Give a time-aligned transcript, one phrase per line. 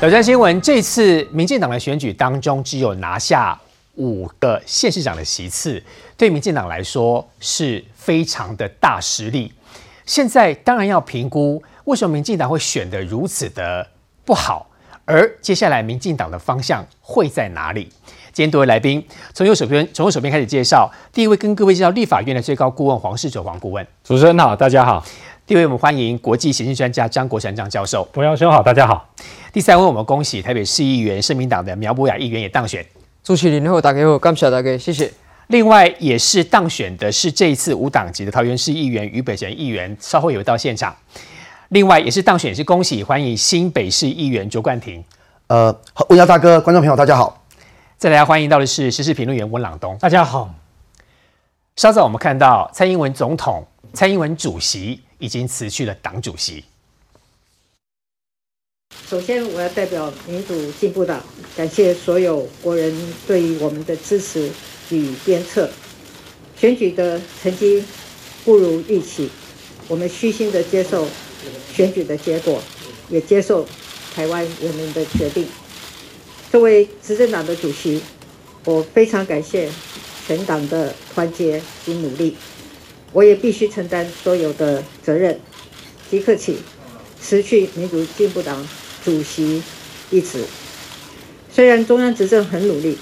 [0.00, 3.58] 挑战新闻，这次民进党的选举当中，只有拿下
[3.96, 5.82] 五个县市长的席次，
[6.16, 9.52] 对民进党来说是非常的大实力。
[10.06, 13.84] 现在当然要评估，为什么民进党会选得如此的
[14.24, 14.70] 不好，
[15.04, 17.90] 而接下来民进党的方向会在哪里？
[18.32, 19.04] 今天多位来宾，
[19.34, 20.88] 从右手边，从右手边开始介绍。
[21.12, 23.84] 第一位跟各位介绍立法院的最高顾问黄世哲黄顾问。
[24.04, 25.04] 主持人好，大家好。
[25.48, 28.04] 第二位我们欢迎国际刑事专家张国成张教授。
[28.12, 29.08] 博洋兄好，大家好。
[29.50, 32.84] 第三位我们恭喜台北市议员社民党的苗博雅议员也当选。
[33.24, 35.10] 主持人好，大家好，感谢大家，谢谢。
[35.46, 40.94] 另外也是当选的是这一次无党籍的桃园市议员于北辰议员，稍后也会到现场。
[41.70, 45.02] 另外也是当选，是恭喜欢迎新北市议员卓冠廷。
[45.46, 45.74] 呃，
[46.10, 47.42] 温家大哥，观众朋友大家好。
[47.96, 50.50] 再来欢迎到的是时事评论员温朗东，大家好。
[51.76, 56.64] 稍早我们看到蔡英文总统、蔡英文主席已经辞去了党主席。
[59.08, 61.24] 首先，我要代表民主进步党
[61.56, 62.94] 感谢所有国人
[63.26, 64.50] 对于我们的支持
[64.90, 65.70] 与鞭策。
[66.56, 67.82] 选举的成绩
[68.44, 69.30] 不如预期，
[69.86, 71.06] 我们虚心的接受
[71.72, 72.62] 选举的结果，
[73.08, 73.66] 也接受
[74.14, 75.46] 台湾人民的决定。
[76.50, 78.02] 作为执政党的主席，
[78.64, 79.70] 我非常感谢
[80.26, 82.36] 全党的团结与努力。
[83.18, 85.40] 我也必须承担所有的责任。
[86.08, 86.58] 即刻起，
[87.20, 88.64] 辞去民主进步党
[89.04, 89.60] 主席
[90.08, 90.44] 一职。
[91.52, 92.96] 虽然中央执政很努力，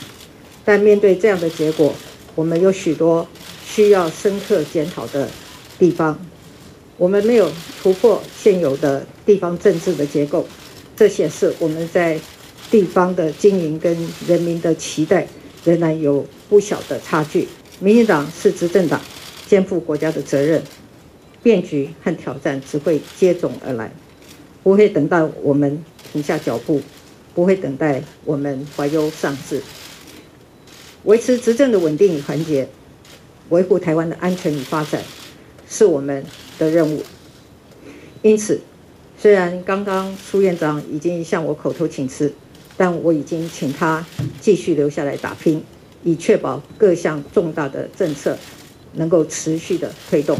[0.64, 1.94] 但面对这样的结果，
[2.34, 3.28] 我们有许多
[3.62, 5.28] 需要深刻检讨的
[5.78, 6.18] 地方。
[6.96, 10.48] 我们没有突破现有的地方政治的结构，
[10.96, 12.18] 这显示我们在。
[12.68, 15.24] 地方的经营跟人民的期待
[15.64, 17.46] 仍然有不小的差距。
[17.78, 19.00] 民进党是执政党，
[19.46, 20.62] 肩负国家的责任，
[21.42, 23.90] 变局和挑战只会接踵而来，
[24.62, 26.82] 不会等到我们停下脚步，
[27.34, 29.62] 不会等待我们怀忧丧志。
[31.04, 32.68] 维持执政的稳定与团结，
[33.48, 35.02] 维护台湾的安全与发展，
[35.68, 36.24] 是我们
[36.58, 37.02] 的任务。
[38.22, 38.60] 因此，
[39.16, 42.32] 虽然刚刚苏院长已经向我口头请辞。
[42.78, 44.04] 但我已经请他
[44.38, 45.64] 继续留下来打拼，
[46.04, 48.36] 以确保各项重大的政策
[48.96, 50.36] 能够持续的推动。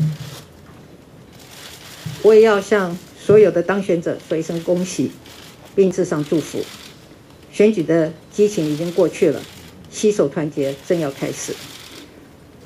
[2.23, 5.13] 我也要向所有的当选者说一声恭喜，
[5.75, 6.61] 并致上祝福。
[7.53, 9.41] 选举的激情已经过去了，
[9.91, 11.55] 携手团结正要开始。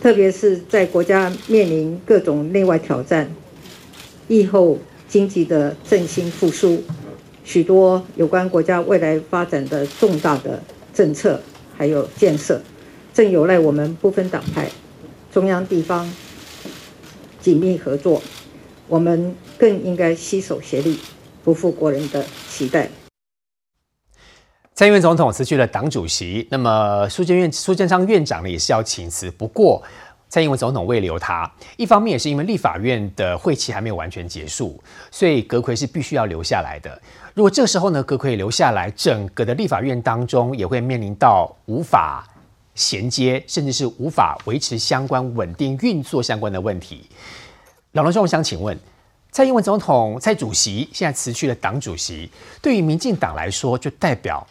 [0.00, 3.30] 特别是在国家面临各种内外挑战，
[4.28, 4.78] 疫后
[5.08, 6.82] 经济的振兴复苏。
[7.44, 10.62] 许多有关国家未来发展的重大的
[10.94, 11.40] 政策，
[11.76, 12.62] 还有建设，
[13.12, 14.70] 正有赖我们不分党派、
[15.32, 16.10] 中央地方
[17.40, 18.22] 紧密合作。
[18.88, 20.98] 我们更应该携手协力，
[21.44, 22.88] 不负国人的期待。
[24.74, 29.82] 蔡英文总统辞去了党主席，那么苏建院苏建昌院长呢也是要请辞，不过。
[30.32, 34.80] 蔡英文总统未留他，一方面也是因为立法院的会期还没有完全结束，
[35.10, 37.02] 所以阁魁是必须要留下来的。
[37.34, 42.24] 如果这时候呢，阁魁留下来，整个的立法院当中也会面临到无法
[42.80, 47.06] 衔接，甚至是无法维持相关稳定运作相关的问题。
[47.92, 48.78] 老罗兄，我想请问，
[49.30, 52.30] 蔡英文总统、蔡主席现在辞去了党主席，
[52.62, 54.46] 对于民进党来说，就代表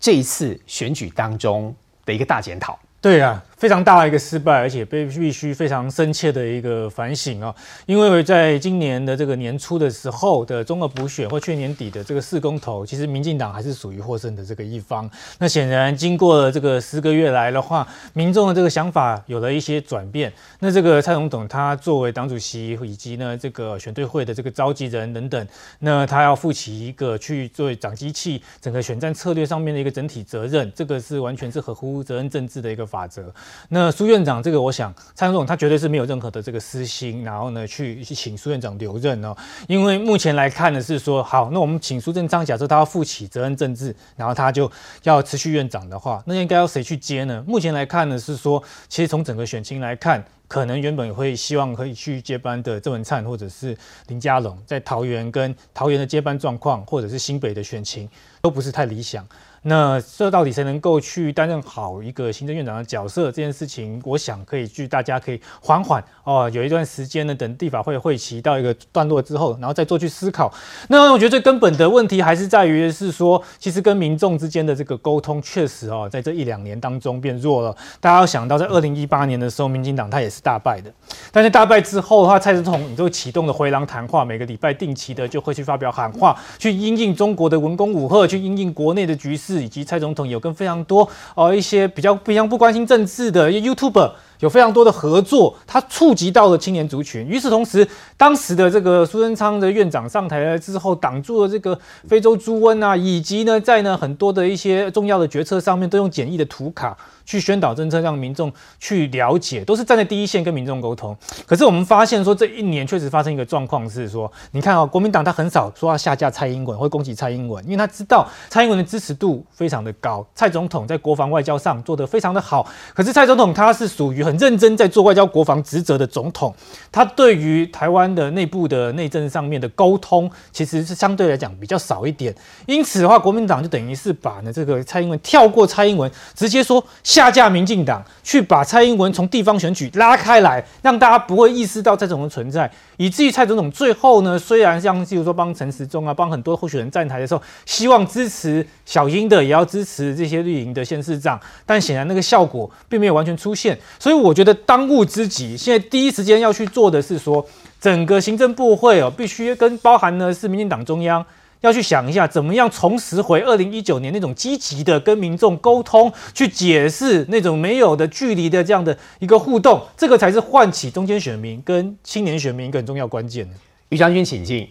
[0.00, 1.74] 这一次选举当中
[2.06, 2.78] 的一个大检讨。
[3.04, 3.44] 对啊。
[3.56, 7.54] 非常大的一个失败，而且被必须非常深切的一个反省啊！
[7.86, 15.08] 因为在今年的这个年初的时候的中俄补选，或去年底的这个四公投，其实民进党还是属于获胜的这个一方。
[15.38, 20.30] 那显然经过了这个十个月来的话，民众的这个想法有了一些转变。
[20.58, 25.48] 那这个蔡总统他作为党主席以及呢这个选对会的这个召集人等等，
[25.78, 33.34] 那他要负起一个去作为掌机器整个选战策略上面的一个整体责任，这个是完全是合乎责任政治的一个法则。
[33.70, 39.36] 那苏院长，这个我想蔡总他绝对是没有任何的这个私心，然后呢去请苏院长留任哦。
[39.66, 44.70] 因为目前来看呢是说，好，那我们请苏正昌，假设他要负起责任政治，然后他就
[45.02, 47.42] 要辞去院长的话，那应该要谁去接呢？
[47.46, 53.76] 目前来看呢是说，其实从整个选情来看，可能原本会希望可以去接班的郑文灿或者是
[54.06, 58.08] 林佳龙，在桃园跟桃园的接班状况，或者是新北的选情，
[58.40, 59.26] 都不是太理想。
[59.66, 63.24] 那这到底谁能够去担任好一个行政院长的角色？
[63.26, 70.52] 这件事情，我想可以去，大家可以缓缓哦，有一段时间呢，等地法会会期到一个段落之后，然后再做去思考。
[70.88, 77.74] 那我觉得最根本的问题还是在于是说，其实跟民众之间的这个沟通确实哦，在这一两年当中变弱了。
[78.00, 80.92] 大家要想到，在二零一八年的时候，民进党他也是大败的。
[81.32, 94.12] 但是大败之后的话，蔡总统你就启动了回廊谈话，每个礼拜定期的就会去发表喊话，去因应中国的文攻武赫，去因应国内的局势，以及蔡总统有跟非常多呃一些比较非常不关心政治的 YouTube。
[94.40, 97.26] 有非常多的合作，它触及到了青年族群。
[97.26, 97.86] 与此同时，
[98.16, 106.94] 当时的这个苏贞昌的院长上台了之后，挡住了这个非洲猪瘟啊，以及呢，在呢很多的一些重要的决策上面，都用简易的图卡。
[107.24, 111.16] 去宣导政策，让民众去了解，都是站在第一线跟民众沟通。
[111.46, 122.66] 可是我们发现说，这一年确实发生一个状况是说，你看啊，国民党他很少说要下架蔡英文或攻击蔡英文，因为他知道蔡英文的支持度非常的高，蔡总统在国防外交上做得非常的好。
[122.92, 126.54] 可是蔡总统他是属于很认真在做外交国防职责的总统，
[126.92, 132.34] 他对于台湾的内部的内政上面的沟通，其实是相对来讲比较少一点。
[132.66, 136.84] 因此的话，国民党就等于是把呢这个蔡英文跳过蔡英文，直接说。
[137.14, 153.78] 下架民进党，去把蔡英文从地方选举拉开来，让大家不会意识到蔡总统存在，以至于蔡总统最后呢，虽然像譬如说帮陈时中啊，帮很多候选人站台的时候，希望支持小英的，也要支持这些绿营的县市长，但显然那个效果并没有完全出现。
[154.00, 157.46] 所以我觉得当务之急，现在第一时间要去做的是说，
[157.80, 161.24] 整个行政部会哦，必须跟包含呢是民进党中央。
[161.64, 173.48] 要去想一下，怎么样重拾回二零一九年那种积极的跟民众沟通，去解释那种没有的距离的这样的一个互动，这个才是唤起中间选民跟青年选民一个很重要关键。
[173.88, 174.68] 于将军，请进。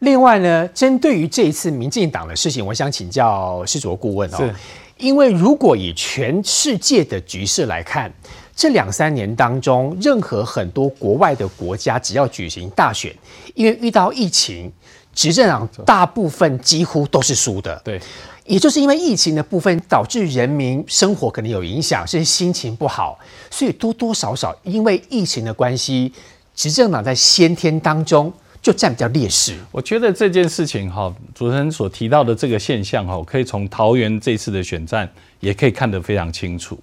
[0.00, 4.52] 另外呢，针对于这一次民进党的事情，我想请教施卓顾问哦，
[4.96, 8.12] 因为如果以全世界的局势来看，
[8.56, 13.14] 这两三年当中，任何很多国外的国家只要举行大选，
[13.54, 14.72] 因为遇到疫情。
[15.18, 18.00] 执政党大部分几乎都是输的，对，
[18.44, 23.18] 也就是因为疫情的部分导致人民生活可能有影响，甚至心情不好，
[23.50, 26.12] 所以多多少少因为疫情的关系，
[26.54, 28.32] 执政党在先天当中
[28.62, 29.56] 就占比较劣势。
[29.72, 35.10] 我觉得这件事情哈，主持人所提到的这个现象哈，可以从桃园这次的选战
[35.40, 36.78] 也可以看得非常清楚。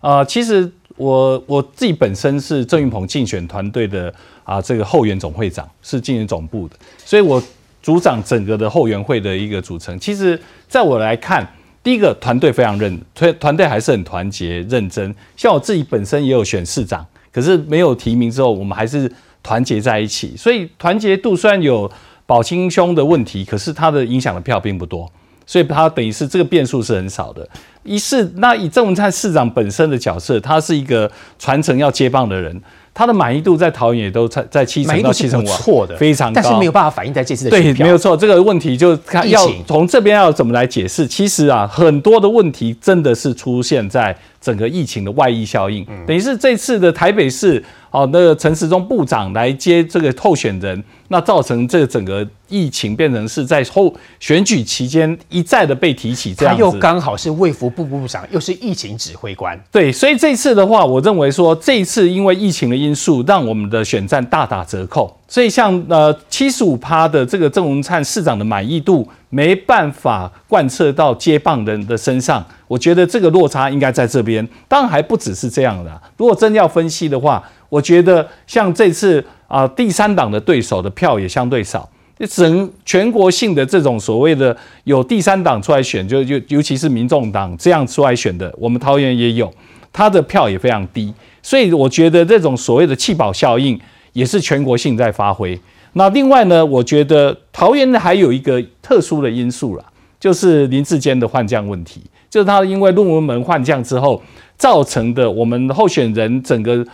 [0.00, 4.12] 啊，其实我我自己本身是郑云鹏竞选团队的
[4.42, 6.74] 啊，这个后援总会长，是竞选总部的，
[7.04, 7.40] 所以我。
[7.86, 10.36] 组长整个的后援会的一个组成，其实
[10.66, 11.46] 在我来看，
[11.84, 15.14] 第一个团队非常认团团队还是很团结认真。
[15.36, 19.08] 像我自己本身也有选市长，可是没有提名之后，我们还是
[19.40, 20.36] 团结在一起。
[20.36, 21.88] 所以团结度虽然有
[22.26, 25.08] 保亲兄的问题，可是他的影响的票并不多，
[25.46, 27.48] 所以他等于是这个变数是很少的。
[27.84, 32.60] 一是那以郑文灿市长本身的角色，他是一个传承要接棒的人。
[32.96, 38.16] 他的满意度在桃园也都在在七成到七成五，错的非常高，但是没有办法反映在这次的对，没有错。
[38.16, 41.06] 这个问题就看要从这边要怎么来解释。
[41.06, 44.16] 其实啊，很多的问题真的是出现在
[44.46, 47.60] 整个疫情的外溢效应，等于是这次的台北市
[47.90, 52.24] 哦，那个陈时中部长来接这个候选人，那造成这个整个。
[52.48, 81.88] 疫情变成是在后选举期间一再的被提起，这样他又刚好是卫福部部长，又是疫情指挥官，对，所以这次的话，我认为说这一次因为疫情的因素，让我们的选战大打折扣，所以像呃七十五趴的这个郑文灿市长的满意度没办法贯彻到接棒人的身上，我觉得这个落差应该在这边，当然还不只是这样的，如果真要分析的话，我觉得像这次啊第三党的对手的票也相对少。
[82.30, 89.52] 整全国性的这种所谓的有第三党出来选，就就尤其是民众党这样出来选的，我们桃园也有，
[89.92, 93.78] 他的票也非常低，所以我觉得这种所谓的弃保效应
[94.16, 95.60] 也是全国性在发挥。
[95.92, 99.84] 那另外呢，我觉得桃园还有一个特殊的因素了，
[100.18, 104.22] 就是林志坚的换将问题，就是他因为论文门换将之后
[104.56, 106.86] 造成的，我们候选人整个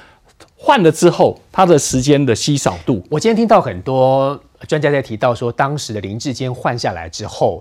[0.56, 3.02] 换了之后，他的时间的稀少度。
[3.08, 4.38] 我今天听到很多。
[4.68, 7.60] 专家在提到说，当时的林志坚换下来之后，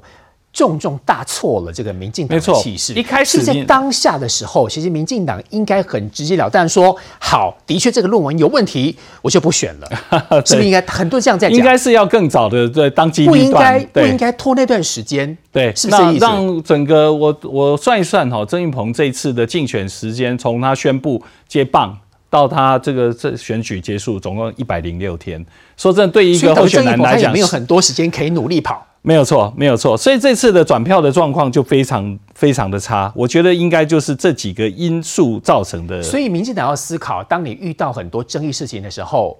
[0.53, 2.93] 重重大错了这个民进党的气势。
[2.93, 9.89] 一开始在当下的时候，其实民进党应该很直截了当说：“好，的确这个论文有问题，我就不选了。
[10.46, 11.58] ”是不是应该很多这样在讲？
[11.58, 15.38] 应该是要更早的在当机不应该不应该拖那段时间。
[15.51, 16.17] 对，是不是？
[16.17, 21.98] 让整个我我算一算哈，曾玉鹏这一次的竞选时间，从他宣布接棒。
[22.29, 25.46] 到他这个这选举结束，总共一百零六天。
[25.75, 28.88] 说真的，对于一个候选人来讲，没有很多时间可以努力跑。
[29.03, 29.98] 没有错，没有错。
[29.98, 33.12] 所以这次的转票的状况就非常非常的差。
[33.15, 36.01] 我觉得应该就是这几个因素造成的。
[36.03, 39.39] 所以民进党要思考，当你遇到很多争议事情的时候，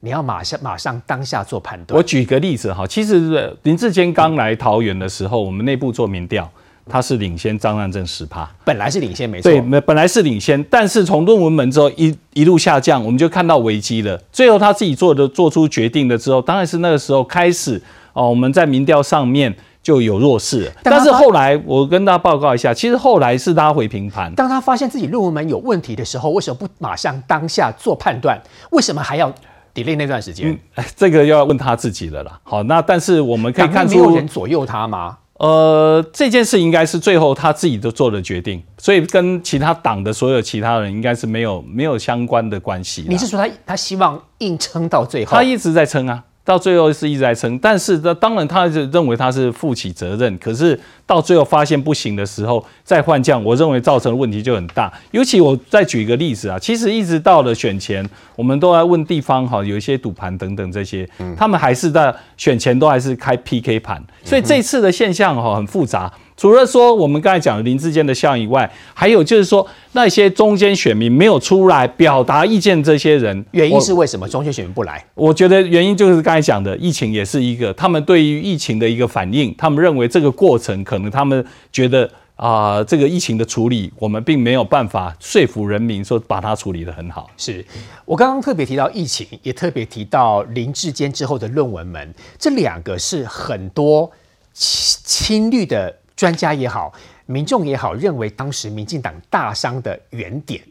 [0.00, 1.96] 你要马上马上当下做判断。
[1.96, 6.50] 我举个例子哈，其实林志坚刚来桃园的时候，我们内部做民调。
[6.90, 8.50] 他是领先张善政十趴。
[8.64, 14.20] 本来是领先没错，对，本本来是领先，但是从论文门之后一一路下降，我们就看到危机了。
[14.32, 17.80] 最后他自己做的做出决定了之后，当然是那个时候开始
[18.12, 20.70] 哦，我们在民调上面就有弱势。
[20.82, 24.34] 但是后来我跟大家报告一下，其实后来是拉回平盘。
[24.34, 28.40] 当他发现自己论文门有问题的时候，为什么不马上当下做判断？
[28.70, 29.32] 为什么还要
[29.74, 30.58] delay 那段时间？
[30.74, 32.40] 哎 这个要问他自己了啦。
[32.42, 35.18] 好，那但是我们可以看出没有人，左右他吗？
[35.38, 43.06] 呃，这件事应该是最后他自己都做了决定，所以跟其他党的所有其他人应该是没有没有相关的关系。
[43.08, 45.32] 你是说他他希望硬撑到最后？
[45.32, 54.92] 他一直在撑啊，到最后是一直在撑，但是呢，当然他是认为他是负起责任，可是到最后发现不行的时候再换将，我认为造成的问题就很大。
[55.12, 66.12] 尤其我再举一个例子啊，其实一直到了选前，我们都在问地方哈，有一些赌盘等等这些，他们还是在选前都还是开 PK 盘，所以这次的现象哈很复杂。
[66.36, 74.28] 除了说我们刚才讲的林志坚的效应以外，还有就是说那些中间选民没有出来表达意见，这些人原因是为什么？
[74.28, 75.04] 中间选民不来？
[75.14, 87.30] 我觉得原因就是刚才讲的，疫情也是一个他们对于疫情的一个反应，他们认为这个过程可能他们觉得啊、这个疫情的处理，我们并没有办法说服人民说把它处理得很好。
[87.36, 87.64] 是
[88.04, 94.10] 我刚刚特别提到疫情，也特别提到林志坚之后的论文门，这两个是很多
[94.52, 96.92] 亲亲绿的专家也好，
[97.26, 100.62] 民众也好，认为当时民进党大伤的原点。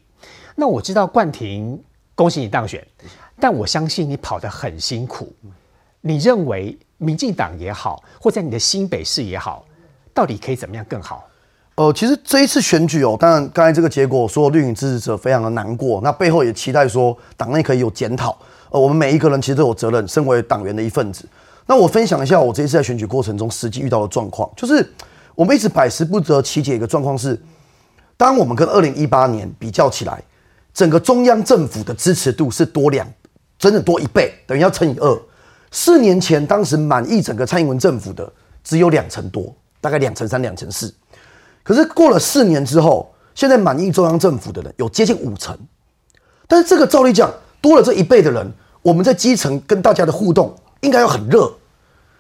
[0.56, 1.82] 那我知道冠廷，
[2.16, 2.86] 恭喜你当选，
[3.40, 5.34] 但我相信你跑得很辛苦。
[6.02, 9.66] 你认为民进党也好，或在你的新北市也好，
[10.14, 11.28] 到底可以怎么样更好？
[11.76, 16.02] 呃，其实这一次选举哦，当然刚才这个结果，所有绿营支持者非常的难过。
[16.02, 18.38] 那背后也期待说党内可以有检讨。
[18.70, 21.26] 呃，我们每一个人其实都有责任，身为党员的一份子。
[21.66, 24.88] 那我分享一下我这一次在选举过程中实际遇到的状况，就是
[25.42, 27.36] 我们一直百思不得其解一个状况是，
[28.16, 30.22] 当我们跟二零一八年比较起来，
[30.72, 33.12] 整个中央政府的支持度是多两，
[33.58, 35.20] 真的多一倍，等于要乘以二。
[35.72, 38.32] 四年前，当时满意整个蔡英文政府的
[38.64, 40.94] 只有两成多，大概两成三、两成四。
[41.64, 45.58] 可是过了四年之后，现在满意中央政府的人有接近五成。
[46.48, 51.52] 但是这个照理讲，多了这一倍的人，我们在基层跟大家的互动应该要很热。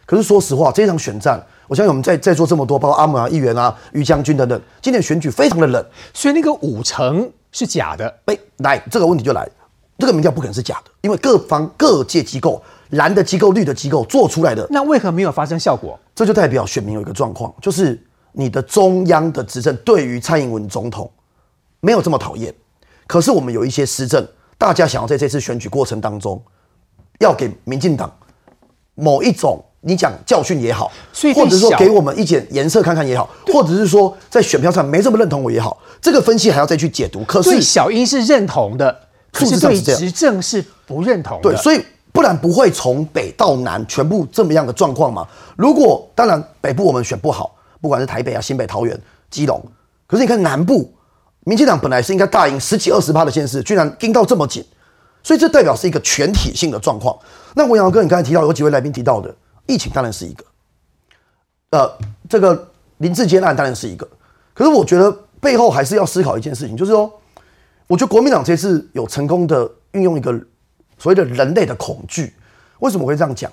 [0.08, 1.40] 可是说实话，这场选战，
[1.72, 5.82] 我相信我们在在座这么多，包括阿姆啊、议员啊、于将军等等，今年选举非常的冷。
[6.14, 9.50] 所以那个五成是假的，哎，来这个问题就来，
[9.98, 15.98] 这个民调不可能是假的，因为各方各界机构，蓝的机构、绿的机构做出来的，那为何没有发生效果？
[16.14, 17.98] 这就代表选民有一个状况，就是
[18.34, 21.10] 你的中央的执政对于蔡英文总统
[21.80, 22.54] 没有这么讨厌，
[23.08, 26.44] 可是我们有一些施政，大家想要在这次选举过程当中，
[27.22, 28.14] 要给民进党
[28.96, 30.92] 某一种你讲教训也好，
[31.36, 37.24] 或者说小给我们一点颜色看看也好，或者是说在选票上没这么认同我也好，这个分析还要再去解读。
[37.24, 38.96] 可是小英是认同的，
[39.32, 41.52] 可是对执政是不认同的。
[41.52, 45.28] 对，所以不然不会从北到南全部这么样的状况嘛。
[45.56, 48.96] 如果当然北部我们选不好，不管是台北啊、新北、桃园、
[49.32, 49.60] 基隆，
[50.06, 50.94] 可是你看南部，
[51.46, 54.64] 民进党本来是应该大赢十几二十趴的县市，居然盯到这么紧，
[55.24, 57.18] 所以这代表是一个全体性的状况。
[57.56, 59.34] 那文阳哥，你刚才提到有几位来宾提到的
[59.72, 60.44] 疫情，当然是一个，
[61.70, 61.98] 呃，
[62.28, 64.06] 这个林志坚案当然是一个，
[64.54, 65.10] 可是我觉得
[65.40, 67.10] 背后还是要思考一件事情，就是说，
[67.88, 70.34] 我觉得国民党这次有成功的运用一个
[70.98, 72.36] 所谓的人类的恐惧。
[72.80, 73.50] 为什么会这样讲？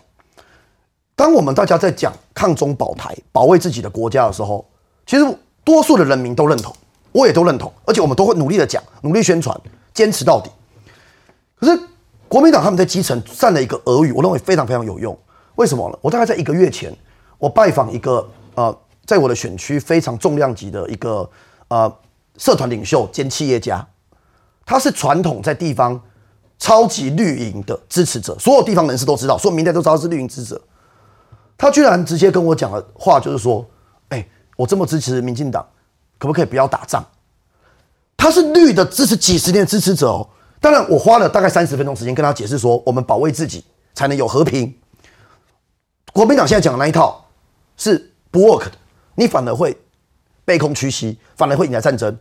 [1.14, 4.68] 当我们大家在讲抗中保台、保卫自己的国家的时候，
[5.06, 6.74] 其实多数的人民都认同，
[7.12, 9.58] 我也都认同，而且我们都会努力的讲、努力宣传、
[9.94, 10.50] 坚持到底。
[11.56, 11.80] 可是
[12.26, 15.18] 国民党他们在基层占了一个俄语，我认为非常非常有用。
[15.58, 15.98] 为什么呢？
[16.00, 16.96] 我大概在一个月前，
[17.36, 21.28] 我拜访一个呃，在我的选区非常重量级的一个
[21.66, 21.92] 呃
[22.36, 23.84] 社团领袖兼企业家，
[24.64, 26.00] 他是传统在地方
[26.60, 30.62] 超级绿营的支持者，所有地方人士都知道，所有民代都知道是绿营支持者。
[31.56, 33.66] 他居然直接跟我讲的话就是说
[34.10, 34.24] ：“哎、
[34.56, 35.66] 我这么支持民进党，
[36.18, 37.04] 可不可以不要打仗？”
[38.16, 40.28] 他是绿的支持几十年的支持者哦。
[40.60, 44.72] 当然，我花了大概三十分钟时间跟他解释说，我们保卫自己才能有和平。
[46.18, 47.24] 国民党现在讲的那一套
[47.76, 48.72] 是不 work 的，
[49.14, 49.72] 你反而会
[50.44, 52.18] 卑躬屈膝，反而会引来战争。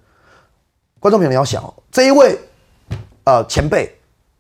[0.99, 2.39] 观众朋友，你要想哦，这一位
[3.23, 3.91] 呃前辈，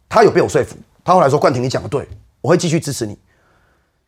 [0.07, 2.07] 他有被我说服，他后来说冠廷你讲的对，
[2.39, 3.17] 我会继续支持你。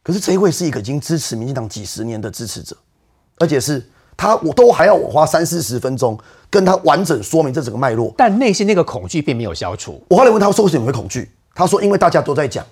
[0.04, 2.78] 可是这一位是一个已经支持民进党几十年的支持者，
[3.40, 3.84] 而且是
[4.16, 6.16] 他我都还要我花三四十分钟
[6.52, 8.14] 跟他完整说明这整个脉络。
[8.16, 12.64] 但内心那个恐惧并没有消除，我后来问他说为什么会恐惧，他说因为大家都在讲，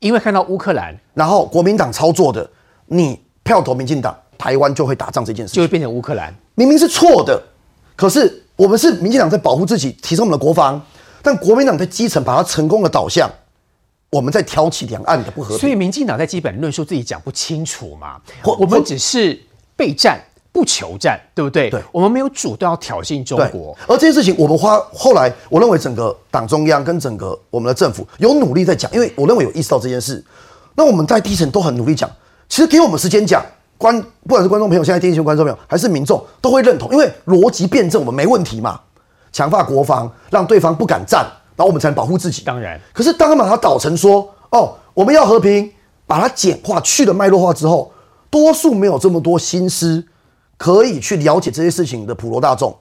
[0.00, 2.48] 因为看到乌克兰，然后国民党操作的，
[2.86, 6.34] 你票投民进党，台湾就会打仗这件事情，就会变成乌克兰。
[6.54, 7.42] 明明是错的，
[7.96, 10.80] 可是我们是民进党在保护自己，提升我们的国防，
[11.22, 13.30] 但国民党在基层把它成功的导向，
[14.10, 15.58] 我们在挑起两岸的不和平。
[15.58, 19.38] 所以民进党在基本论述自己讲不清楚嘛，我我们只是
[19.76, 20.20] 备战
[20.58, 21.70] 不求战，对不对？
[21.70, 23.76] 对我们没有主动要挑衅中对国。
[23.86, 30.24] 而这件事情，我们花后来，我认为整个党中央跟整个我们的政府有努力在讲，因为我认为有意识到这件事。
[30.74, 32.10] 那我们在低层都很努力讲，
[32.48, 33.40] 其实给我们时间讲，
[33.76, 38.80] 观不管是观众朋友，现在电视观众朋友，还是民众，都会认同，因为逻辑辩证我们没问题嘛，
[39.32, 41.24] 强化国防，让对方不敢战，
[41.54, 42.42] 然后我们才能保护自己。
[42.42, 45.70] 当然，可是当他把它导成说，哦，我们要和平，
[46.04, 47.92] 把它简化、去了脉络化之后，
[48.30, 50.04] 多数没有这么多心思
[50.58, 52.76] 可以去了解这些事情的普罗大众，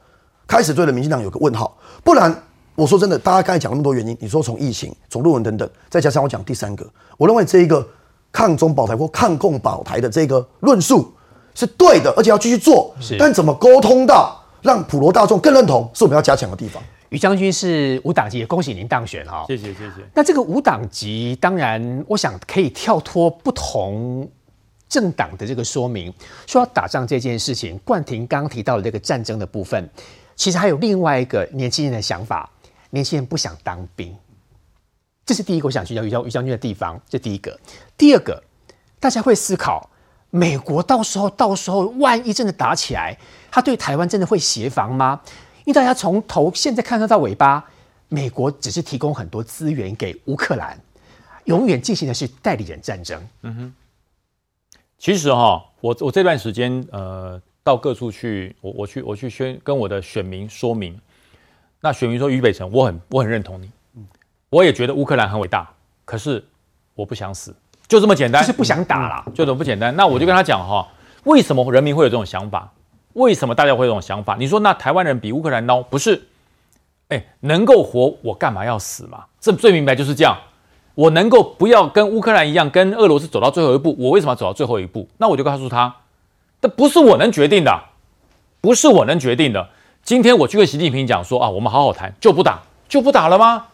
[0.46, 1.78] 开始对了民进党有个问号。
[2.04, 2.44] 不然，
[2.76, 6.86] 我说真的，大家刚才讲那么多原因，你说从疫情、从论文等等，再加上我讲第三个，
[7.18, 7.88] 我认为这一个
[8.32, 11.14] 抗中保台或抗共保台的这个论述
[11.56, 12.94] 是对的，而且要继续做。
[13.18, 16.82] 但怎么沟通到让普罗大众更认同，是我们要加强的地方。
[17.10, 19.46] 于将军是无党籍，恭喜您当选哈。
[19.48, 20.06] 谢谢谢谢。
[20.14, 24.30] 那这个无党籍，当然，我想可以跳脱不同
[24.90, 26.14] 政党的这个说明，
[26.46, 27.78] 说要打仗这件事情。
[27.80, 29.90] 冠廷刚提到的这个战争的部分，
[30.36, 32.50] 其实还有另外一个年轻人的想法，
[32.90, 34.16] 年轻人不想当兵，
[35.26, 37.60] 这是第一个我想去教于将于将军的地方，这第一个。
[37.98, 38.42] 第二个，
[39.00, 39.90] 大家会思考，
[40.30, 43.18] 美国到时候到时候万一真的打起来，
[43.52, 45.22] 他对台湾真的会协防吗？
[45.66, 47.66] 因为大家从头现在看得到尾巴，
[48.08, 50.80] 美国只是提供很多资源给乌克兰，
[51.44, 53.22] 永远进行的是代理人战争。
[53.42, 53.74] 嗯哼
[54.98, 61.00] 其实哈，我我这段时间呃到各处去，我我去我去宣跟我的选民说明，
[61.80, 63.70] 那选民说于北辰，我很我很认同你，
[64.50, 65.70] 我也觉得乌克兰很伟大，
[66.04, 66.44] 可是
[66.96, 67.56] 我不想死，
[67.88, 69.26] 就这么简单，就是不想打啦。
[69.36, 69.96] 就这么不简单。
[69.96, 70.88] 那我就跟他讲哈，
[71.26, 72.74] 为什么人民会有这种想法？
[73.14, 74.36] 为什么大家会有这种想法？
[74.40, 75.84] 你说那台湾人比乌克兰孬？
[75.84, 76.28] 不是，
[77.10, 79.26] 哎，能够活我干嘛要死嘛？
[79.40, 80.36] 这最明白就是这样。
[80.98, 85.08] 我能够不要跟乌克兰一样，跟俄罗斯走到最后一步，我为什么要走到最后一步？
[85.20, 85.96] 那我就告诉他，
[86.60, 87.84] 这不是我能决定的，
[88.62, 89.70] 不是我能决定的。
[90.02, 93.68] 今天我去跟习近平讲说啊，我们好好谈，就不打，就不打了吗？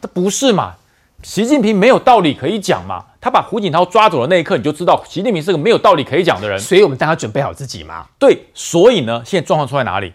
[0.00, 0.76] 这不是嘛？
[1.22, 3.04] 习近平没有道理可以讲嘛？
[3.20, 6.58] 他把胡锦涛抓走的那一刻，你就知道习近平是个没有道理可以讲的人。
[6.58, 8.06] 所以我们大家准备好自己嘛。
[8.18, 10.14] 对，所以呢，现在状况出在哪里？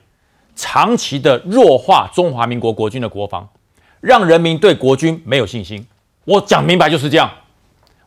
[0.56, 3.48] 长期的弱化中华民国国军的国防，
[4.02, 5.86] 让人民对国军没有信心。
[6.26, 7.30] 我讲明白就是这样。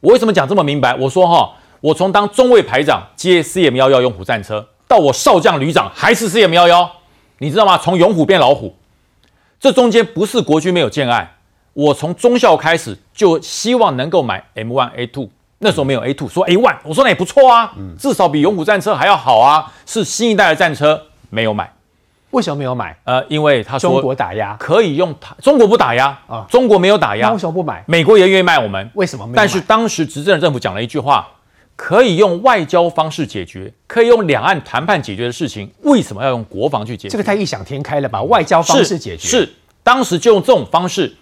[0.01, 0.95] 我为什么讲这么明白？
[0.95, 6.89] 我说哈，我从当中尉排长接 CM 幺幺勇虎战车，到我少将旅长还是 CM 幺幺，
[7.39, 7.77] 你知道吗？
[7.79, 8.77] 从勇虎变老虎，
[9.59, 11.37] 这中间不是国军没有建案，
[11.73, 15.29] 我从中校开始就希望能够买 M one A two，
[15.59, 21.73] 那时候没有 A two，说 A one，我说那也不错啊，至少比勇虎战车还要好啊，是新一代的战车，没有买。
[22.31, 22.97] 为什么没有买？
[23.05, 27.83] 呃，因为他说中国打压，可以用台，中国不打压啊中国没有打压那为，什么不买？
[27.87, 29.37] 美国也愿意卖我们，为什么没有？
[29.37, 31.27] 但是当时执政的政府讲了一句话，
[31.75, 37.13] 可以用外交方式解决，可以用两岸谈判解决的事情，为什么要用国防去解决？
[37.13, 38.23] 这个太异想天开了吧？
[38.25, 39.49] 外交方式解决是
[39.83, 41.17] 当时就用这种方式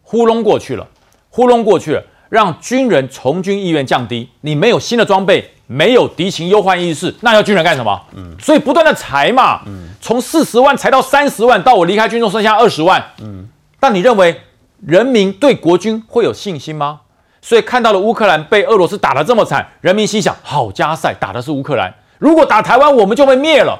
[0.00, 0.86] 糊弄过去了，
[1.28, 4.28] 糊弄过去了，让军人从军意愿降低。
[4.40, 8.00] 你没有新的装备，没有敌情忧患意识，那要军人干什么？
[8.14, 14.40] 嗯，所以不断的裁嘛，嗯，从四十万裁到三十万，到我离开军中剩下二十万，嗯，但你认为
[14.84, 17.00] 人民对国军会有信心吗？
[17.40, 23.78] 所以看到了乌克兰被俄罗斯打得这么惨，人民心想：好加塞打的是乌克兰，如果打台湾，我们就被灭了。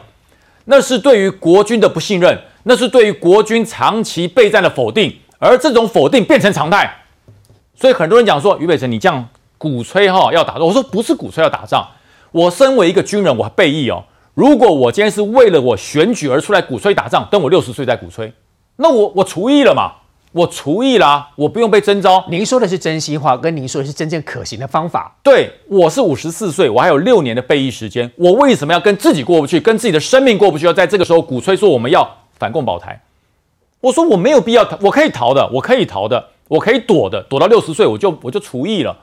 [0.67, 6.93] 那是对于国军的不信任，那是对于国军长期备战的否定，而这种否定变成常态。
[7.77, 11.87] 所以很多人讲说，于北辰你这样鼓吹哈要打仗，我说不是鼓吹要打仗，
[12.33, 14.03] 我身为一个军人，我备役哦。
[14.35, 18.33] 如果我今天是为了我选举而出来鼓吹打仗，等我六十岁再鼓吹，
[18.77, 19.93] 那我我除役了嘛，
[20.33, 22.23] 我除役啦、我不用被征召。
[22.29, 25.17] 您说的是真心话，跟您说的是真正可行的方法。
[25.23, 32.07] 对，我是五十四岁，我还有六年的备役时间，我为什么要跟自己过不去，跟自己的生命过不去，要在这个时候鼓吹说我们要
[32.39, 33.01] 反共保台？
[33.81, 38.97] 我说我没有必要逃，我可以逃的，我可以逃的，我可以躲的，躲到六十岁我就我就除役了，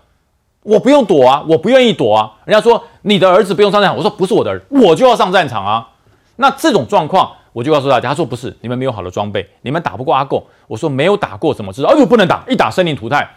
[0.63, 2.31] 我不用躲啊，我不愿意躲啊。
[2.45, 5.89] 人家说你的儿子不用上战场，我说不是我的儿子，我就要上战场啊。
[6.37, 10.43] 那这种状况，我就告诉大家，他说不是，你们没有好的装备，你们打不过阿贡。
[10.67, 11.89] 我说没有打过怎么知道？
[11.89, 13.27] 哎呦，不能打，一打生灵涂炭。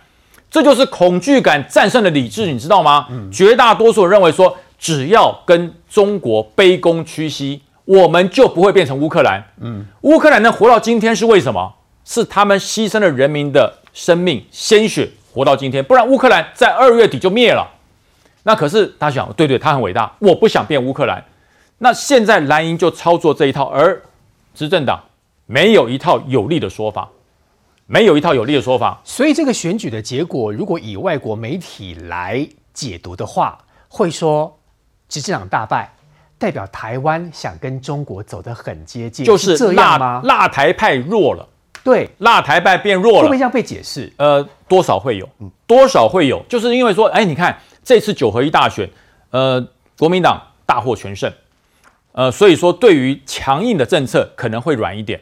[0.48, 3.08] 这就是恐惧感战胜了理智，你知道吗？
[3.32, 9.42] 绝大多数人认为说，只要跟中国卑躬屈膝，我们就不会变成乌克兰。
[9.60, 11.74] 嗯，乌克兰能活到今天是为什么？
[12.04, 17.66] 是他们牺牲了人民的生命鲜血活到今天，不然乌克兰在二月底就灭了。
[18.42, 21.24] 那可是他想，对对，他很伟大，我不想变乌克兰。
[21.78, 23.98] 那现在蓝营就操作这一套，而
[24.54, 25.02] 执政党
[25.46, 27.08] 没有一套有力的说法，
[27.86, 29.00] 没有一套有力的说法。
[29.02, 34.58] 所以这个选举的结果，如果以外国媒体来解读的话，会说
[35.08, 35.90] 执政党大败，
[36.36, 40.20] 代表台湾想跟中国走得很接近，就是这样吗？
[40.22, 41.48] 辣台派弱了，
[41.86, 44.12] 对，辣台派变弱了会不会这，样被解释？
[44.16, 45.28] 呃，多少会有，
[45.68, 48.90] 多少会有，就是因为说，哎，你看这次九合一大选，
[49.30, 49.64] 呃，
[49.96, 51.32] 国民党大获全胜，
[52.10, 55.20] 呃，所以说对于强硬的政策可能会软一点。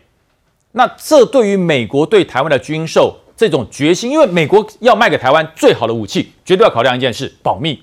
[0.73, 7.83] 那这对于美国对台湾的军售这种决心，因为美国要卖给台湾最好的武器，绝对要考量一件事：保密。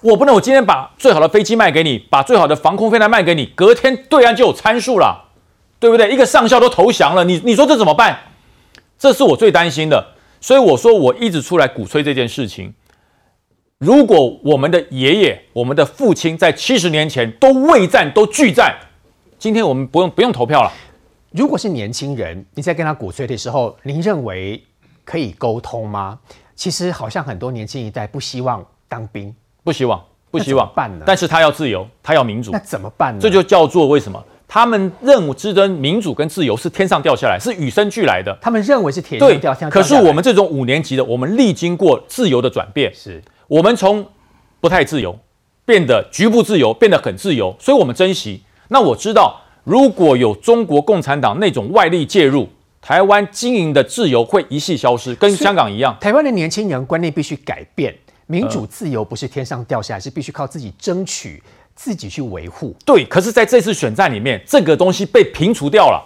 [0.00, 5.27] 我不能，我今天把最好的飞机卖给你，把最好的防空飞弹卖给你，隔天对岸就有参数了，
[5.80, 6.12] 对不对？
[6.12, 8.18] 一个上校都投降了，你你说这怎么办？
[8.98, 10.14] 这是我最担心的。
[10.40, 12.72] 所以我说，我一直出来鼓吹这件事情。
[13.78, 18.76] 如果我们的爷爷、我们的父亲在七十年前都未战、都拒战，
[19.38, 20.72] 今天我们不用不用投票了。
[21.30, 24.64] 如果是年轻人，你在跟他鼓吹的时候，您认为
[25.04, 26.18] 可以沟通吗？
[26.56, 33.20] 其实好像很多年轻一代不希望当兵，不希望，不希望办呢但是他要自由，他要民主那，怎么办呢？
[33.20, 34.24] 这就叫做为什么？
[34.48, 38.36] 他们认为之争民主跟自由是天上掉下来，是与生俱来的。
[38.40, 44.04] 他们认为是铁上对掉，下来，可是我们这种五年级的，我们历经过自由的转变，是我们从
[44.58, 45.16] 不太自由
[45.66, 48.42] 变得局部自由，变得很自由，所以我们珍惜。
[48.68, 52.48] 那我知道，如果有中国共产党那种外力介入，
[52.80, 55.94] 台湾经营的自由会一系消失，跟香港一样。
[56.00, 57.94] 台湾的年轻人观念必须改变，
[58.26, 61.42] 民呃主自由不是天上掉下来，是必须靠自己争取、
[61.78, 62.74] 自己去维护。
[62.84, 66.02] 对，可是在这次选战里面，这个东西被平除掉了，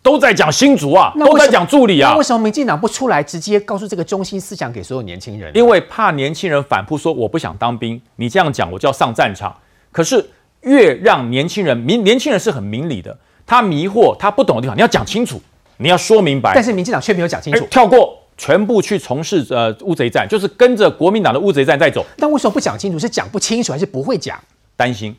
[0.00, 5.50] 都在讲新竹啊，都在讲助理啊那为，什么民进党不出来直接告诉这个中心思想给所有年轻人？
[5.56, 9.54] 因为怕年轻人反扑说我不想当兵，你这样讲我就要上战场。
[9.90, 10.24] 可是
[10.60, 15.42] 越让年轻人明年轻人是很明理的，他迷惑他不懂的地方，你要讲清楚，
[15.78, 16.52] 你要说明白。
[16.54, 17.66] 但是民进党却没有讲清哎楚。
[17.68, 22.98] 跳过，全部去从事呃乌贼战，就是跟着国民党的乌贼战在走，但为什么不讲清楚？
[23.00, 24.38] 是讲不清楚，还是不会讲？
[24.78, 25.16] 担心，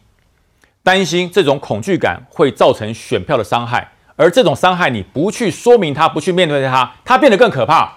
[0.81, 7.91] 担心这种恐惧感会造成选票的伤害，而这种伤害你不去说明它，不去面对它，它变得更可怕，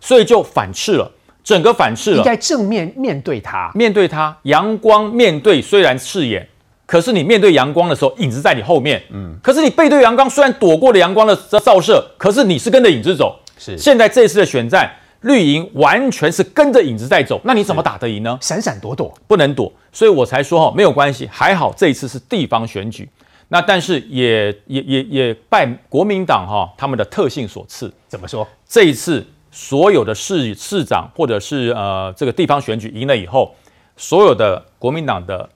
[0.00, 1.10] 所以就反斥了，
[1.42, 2.18] 整个反斥了。
[2.18, 3.68] 应该正面面对它。
[3.74, 6.48] 面对它，阳光面对虽然刺眼，
[6.86, 9.02] 可是你面对阳光的时候，影子在你后面。
[9.10, 13.36] 嗯，可是你背对阳光，虽然躲过了阳光的照射，可是你是跟着影子走。
[13.58, 14.88] 是现在这次的选战，
[15.22, 18.38] 绿营完全是跟着影子在走，那你怎么打得赢呢？
[18.40, 23.08] 闪闪躲躲，不能躲，所以我才说哈，没有关系，还好这一次是地方选举。
[23.48, 28.46] 那但是也也也也拜国民党哈他们的特性所赐，怎么说？
[28.68, 33.54] 这一次所有的市市长或者是呃这个地方选举赢了以后，
[33.96, 35.48] 所有的国民党的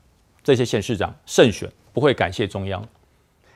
[0.43, 2.83] 这些县市长胜选不会感谢中央，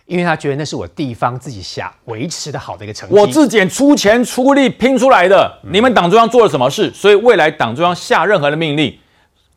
[0.06, 3.14] 因为他觉得那是我地方自己想维持的好的一个成绩。
[3.14, 6.90] 我自己出钱出力拼出来的，你们党中央做了什么事？
[6.92, 8.96] 所以未来党中央下任何的命令。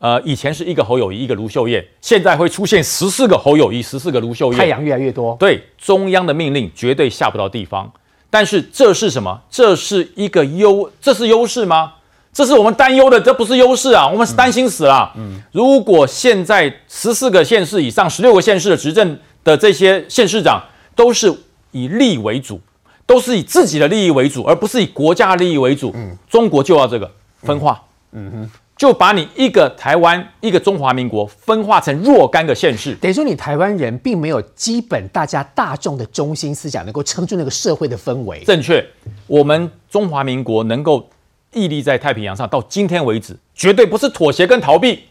[0.00, 4.58] 呃，以前是一个侯友谊，一个卢秀燕，现在会出现十四个侯友谊，十四个卢秀燕。
[4.58, 7.92] 太阳越来越多，对中央的命令绝对下不到地方。
[8.30, 9.40] 但是这是什么？
[9.50, 11.92] 这是一个优，这是优势吗？
[12.32, 14.08] 这是我们担忧的，这不是优势啊！
[14.08, 15.12] 我们是担心死了。
[15.16, 20.62] 嗯，如果现在十四个县市以上、十六个县市的执政的这些县市长
[20.94, 21.34] 都是
[21.72, 22.60] 以利为主，
[23.06, 27.10] 都是以自己的利益为主，而不是以国家利益为主，嗯，中国就要这个
[27.42, 27.82] 分化。
[28.12, 32.92] 嗯哼，就把你一个台湾、一个中华民国分化成若干个县市。
[32.96, 38.42] 等于说你台湾人并没有基本大家大众的中心思想能够撑住那个社会的氛围。
[38.44, 38.84] 正确，
[39.28, 41.08] 我们中华民国能够
[41.52, 45.04] 屹立在太平洋上，到今天为止，绝对不是妥协跟逃避，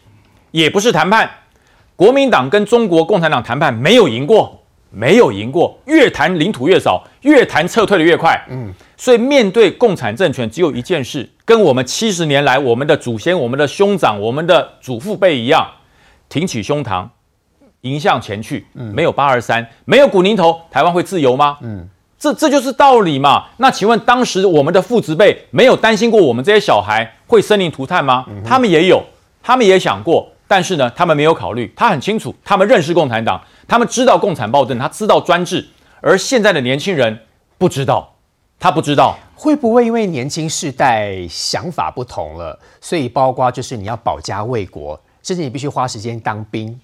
[0.50, 1.30] 也不是谈判。
[2.00, 4.58] 国民党跟中国共产党谈判没有赢过，
[4.88, 8.42] 没有赢过，越谈领土越少，越谈撤退的越快。
[8.48, 15.68] 嗯，所以面对共产政权，只有一件事，跟我们七十年来我们的祖先、我们的兄长、我们的祖父辈一样，
[16.30, 17.06] 挺起胸膛，
[17.82, 18.66] 迎向前去。
[18.72, 21.58] 嗯没有八二三，没有古宁头，台湾会自由吗？
[21.60, 21.86] 嗯。
[22.18, 23.44] 这这就是道理嘛？
[23.58, 28.24] 那请问当时我们的父执辈没有担心过我们这些小孩会生灵涂炭吗？
[28.42, 29.04] 他们也有，
[29.42, 31.72] 他们也想过，但是呢，他们没有考虑。
[31.76, 35.64] 他很清楚，他们认识共产党，他们知道共产暴政，他知道专制，
[36.00, 37.16] 而现在的年轻人
[37.56, 38.12] 不知道，
[38.58, 39.16] 他不知道。
[39.36, 46.80] 会不会因为年轻世代想法不同了，所以包括就是你要保家卫国，甚至你必须花时间当兵？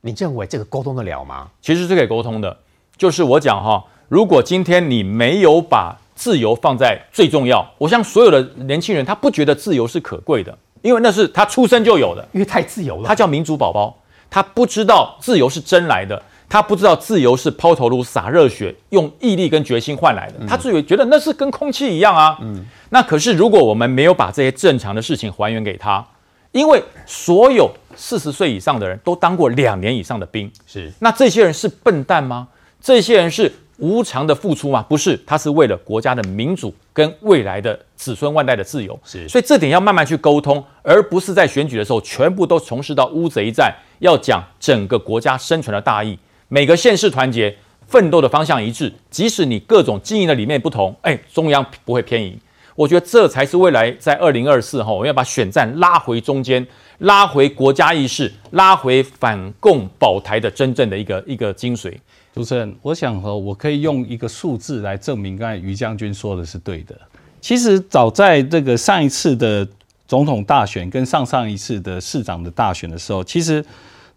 [0.00, 1.50] 你认为这个沟通得了吗？
[1.60, 2.56] 其实是可以沟通的，
[2.96, 10.56] 就是我讲哈，如果今天你没有把自由放在最重要，我想所有的年轻人他不觉得自由是可贵的，
[10.86, 13.08] 因为那是他出生就有的，因为太自由了。
[13.08, 13.92] 他叫民主宝宝，
[14.30, 20.46] 他不知道自由是真来的，他不知道自由是抛头颅洒热血，用毅力跟决心换来的。
[20.46, 22.38] 他自以为觉得那是跟空气一样啊。
[22.40, 26.06] 嗯，那可是如果我们没有把这些正常的事情还原给他，
[26.52, 32.46] 因为所有四十岁以上的人都当过两年以上的兵，是那这些人是笨蛋吗？
[32.80, 34.84] 这些人是无偿的付出吗？
[34.88, 38.98] 不是，他是为了国家的民主跟未来的子孙万代的自由。
[39.04, 47.54] 是所以这点要慢慢去沟通，而不是在选举的时候全部都从事到乌贼战，要讲整个国家生存的大义，每个县市团结
[47.86, 52.38] 奋斗的方向一致，即使你各种经营的理念不同，哎，中央不会偏移。
[52.74, 56.66] 我觉得这才是未来在二零二四哈，我们要把选战拉回中间，
[56.98, 61.90] 拉回国家意识，拉回反共保台的真正的一个一个精髓。
[62.36, 66.94] 主持人，我想和我可以用一个数字来证明刚才于将军说的是对的。
[67.40, 69.66] 其实早在这个上一次的
[70.06, 73.64] 总统大选跟上上一次的市长的大选的时候，其实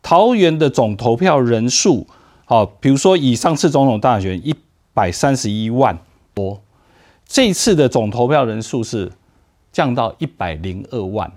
[0.02, 2.06] 桃园的总投票人数，
[2.44, 4.54] 好，比如说以上次总统大选一
[4.94, 5.98] 百三十一万
[6.34, 6.62] 多，
[7.26, 9.10] 这次的总投票人数是
[9.72, 11.32] 降到一百零二万，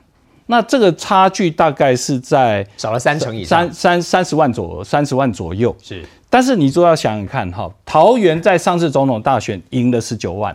[0.53, 5.75] 那这个差距大概是在少了三成以上，三三三十万左三十万左右。
[5.83, 6.05] 是。
[6.29, 10.55] 但是你就要想想看哈，桃园在上次总统大选赢了十九万，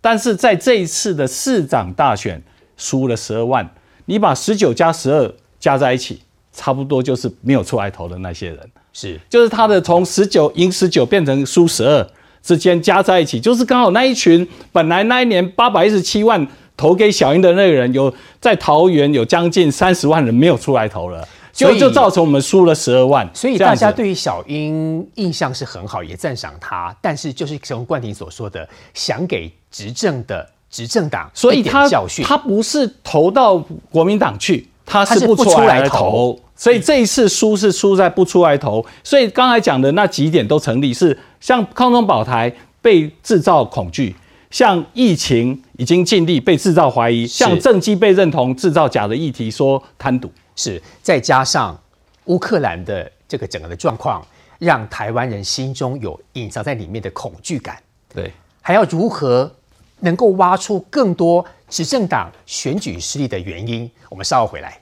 [0.00, 2.42] 但是在这一次的市长大选
[2.76, 3.70] 输了十二万，
[4.06, 6.20] 你把十九加十二加在一起，
[6.52, 8.58] 差不多就是没有出来投的那些人，
[8.92, 9.20] 是。
[9.28, 12.04] 就是他的从十九赢十九变成输十二
[12.42, 16.44] 之间加在一起，就是刚好那一群本来那一年八百一十七万
[16.78, 18.10] 投给小英的那个人，有
[18.40, 21.28] 在桃园有将近三十万人没有出来投了。
[21.50, 33.58] 所以就就造成我们输了十二万，所以大家对于小英印象是很好，也赞赏他，但是就是从冠廷所说的，想给执政的执政党所以他教训，他不是投到
[33.90, 36.40] 国民党去，他他是是不不出来投投。
[36.54, 44.14] 所以这一次输是输在不出来投，所以刚才讲的那几点都成立，是像康中保台被制造恐惧，
[44.50, 50.28] 像疫情已经尽力被制造怀疑，像政绩被认同制造假的议题说贪渎。
[50.60, 51.80] 是再加上
[52.24, 54.26] 乌克兰的这个整个的状况，
[54.58, 57.80] 让台湾人心中有隐藏在里面的恐惧感，
[58.12, 59.54] 对，还要如何
[60.00, 63.88] 能够挖出更多执政党选举失利的原因？
[64.08, 64.80] 我们稍后回来。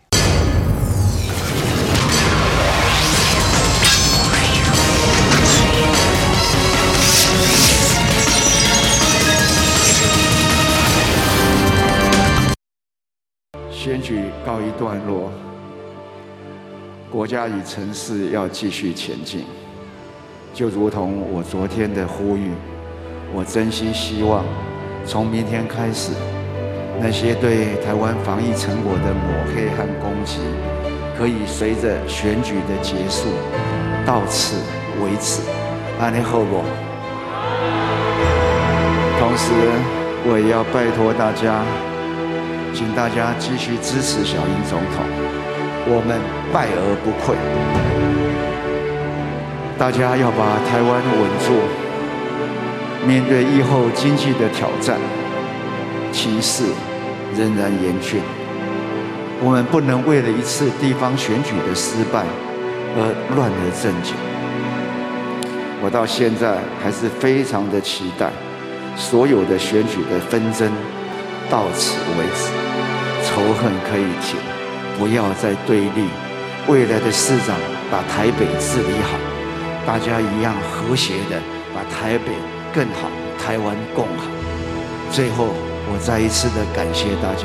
[13.86, 15.30] 选举告一段落，
[17.08, 19.44] 国家与城市要继续前进。
[20.52, 22.50] 就如同我昨天的呼吁，
[23.32, 24.44] 我真心希望
[25.04, 26.10] 从明天开始，
[27.00, 30.40] 那些对台湾防疫成果的抹黑和攻击，
[31.16, 33.28] 可以随着选举的结束
[34.04, 34.56] 到此
[35.00, 35.42] 为止。
[36.00, 36.64] 安利后果。
[39.20, 39.52] 同时，
[40.26, 41.62] 我也要拜托大家。
[42.76, 45.02] 请大家继续支持小英总统，
[45.88, 46.20] 我们
[46.52, 47.34] 败而不溃。
[49.78, 51.56] 大家要把台湾稳住，
[53.08, 54.98] 面对疫后经济的挑战，
[56.12, 56.64] 情势
[57.34, 58.20] 仍然严峻。
[59.42, 62.26] 我们不能为了一次地方选举的失败
[62.94, 63.00] 而
[63.34, 64.12] 乱了阵脚。
[65.82, 68.28] 我到现在还是非常的期待，
[68.98, 70.70] 所有的选举的纷争
[71.48, 72.65] 到此为止。
[73.36, 74.40] 仇恨可以停，
[74.98, 76.08] 不要再对立。
[76.68, 77.54] 未来的市长
[77.90, 79.18] 把台北治理好，
[79.86, 81.38] 大家一样和谐的
[81.74, 82.32] 把台北
[82.74, 84.24] 更好，台湾共好。
[85.12, 85.48] 最后，
[85.92, 87.44] 我再一次的感谢大家。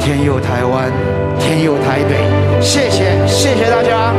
[0.00, 0.90] 天佑台湾，
[1.38, 4.12] 天佑台北，谢谢，谢谢大家。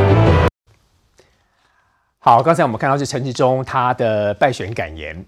[2.20, 5.22] 好，刚才我们看到是陈其中他的败选感言。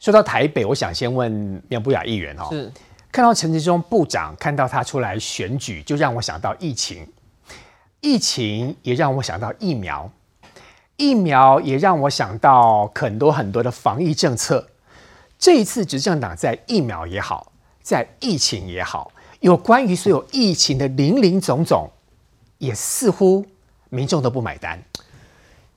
[0.00, 2.72] 说到台北，我想先问苗不雅议员哦，是
[3.12, 7.06] 看到陈志忠部长，看到他出来选举，就让我想到疫情，
[8.00, 10.10] 疫情也让我想到疫苗，
[10.96, 14.66] 疫苗也让我想到很多很多的防疫政策。
[15.38, 21.90] 这一次执政党在疫苗也好，在疫情也好，有关于所有疫情的零零总总，
[22.56, 23.44] 也似乎
[23.90, 24.82] 民众都不买单。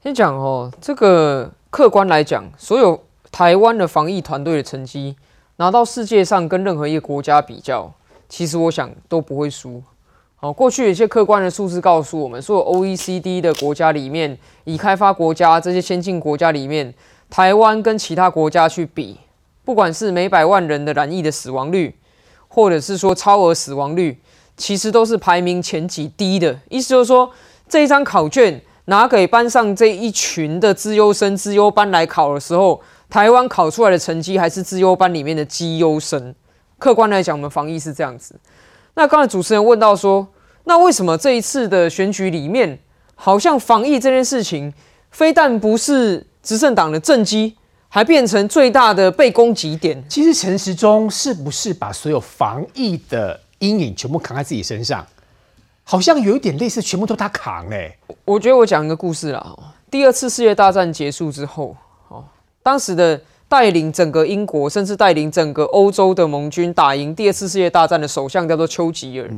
[0.01, 5.17] 先讲哦，这个客观来讲，所有台湾的防疫团队的成绩
[5.57, 7.91] 拿到世界上跟任何一个国家比较，
[8.27, 9.81] 其实我想都不会输。
[10.35, 16.93] 好，过去有一些客观的数字告诉我们，所有 OECD 的国家里面，已开发国家这些先进国家里面，
[17.29, 19.17] 台湾跟其他国家去比，
[19.63, 21.95] 不管是每百万人的染疫的死亡率，
[22.49, 24.19] 或者是说超额死亡率，
[24.57, 26.59] 其实都是排名前几低的。
[26.69, 27.31] 意思就是说，
[27.69, 36.33] 这一张考卷拿给班上这一群的资优生、资优班来考的时候，台湾考出来的成绩还是资优班里面的绩优生。
[36.77, 38.35] 客观来讲，我们防疫是这样子。
[38.95, 40.27] 那刚才主持人问到说，
[40.65, 42.79] 那为什么这一次的选举里面，
[43.15, 44.73] 好像防疫这件事情，
[45.11, 47.55] 非但不是执政党的政绩，
[47.87, 50.03] 还变成最大的被攻击点？
[50.09, 55.05] 其实陈时中是不是把所有防疫的阴影全部扛在自己身上？
[55.83, 57.95] 好像有一点类似，全部都他扛嘞。
[58.25, 59.55] 我觉得我讲一个故事啦。
[59.91, 61.77] 第二次世界大战结束之后，哦，
[62.65, 69.29] 当时的带领整个英国，甚至带领整个欧洲的盟军打赢第二次世界大战的首相叫做丘吉尔。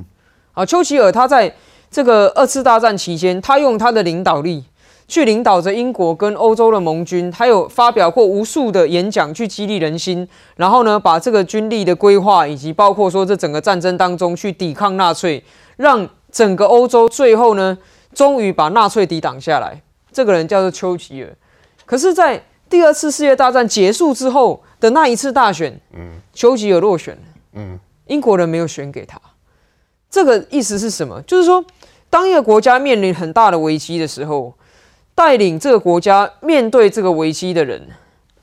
[0.53, 1.53] 啊，丘吉尔他在
[1.91, 4.63] 这个二次大战期间，他用他的领导力
[5.09, 15.43] 去领导着英国跟欧洲的盟军，还有发表过无数的演讲去激励人心，然后呢，把这个军力的规划以及包括说这整个战争当中去抵抗纳粹，
[15.75, 17.77] 让整个欧洲最后呢，
[18.13, 19.81] 终于把纳粹抵挡下来。
[20.13, 21.35] 这个人叫做丘吉尔。
[21.85, 27.21] 可是，在第二次世界大战结束之后的那一次大选，嗯，丘吉尔落选了，
[27.53, 29.19] 嗯，英国人没有选给他。
[30.09, 31.21] 这个意思是什么？
[31.23, 31.63] 就是说，
[32.09, 34.53] 当一个国家面临很大的危机的时候，
[35.15, 37.87] 带领这个国家面对这个危机的人，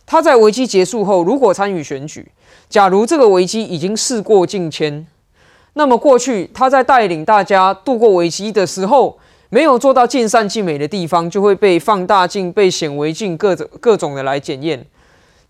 [0.06, 2.32] 他在危机结束后，如果参与选举，
[2.68, 5.06] 假如这个危机已经事过境迁，
[5.74, 9.18] 那么过去他在带领大家度过危机的时候，
[9.54, 14.84] 没有做到尽善尽美的地方，就会被放大镜、被显微镜各种各种的来检验。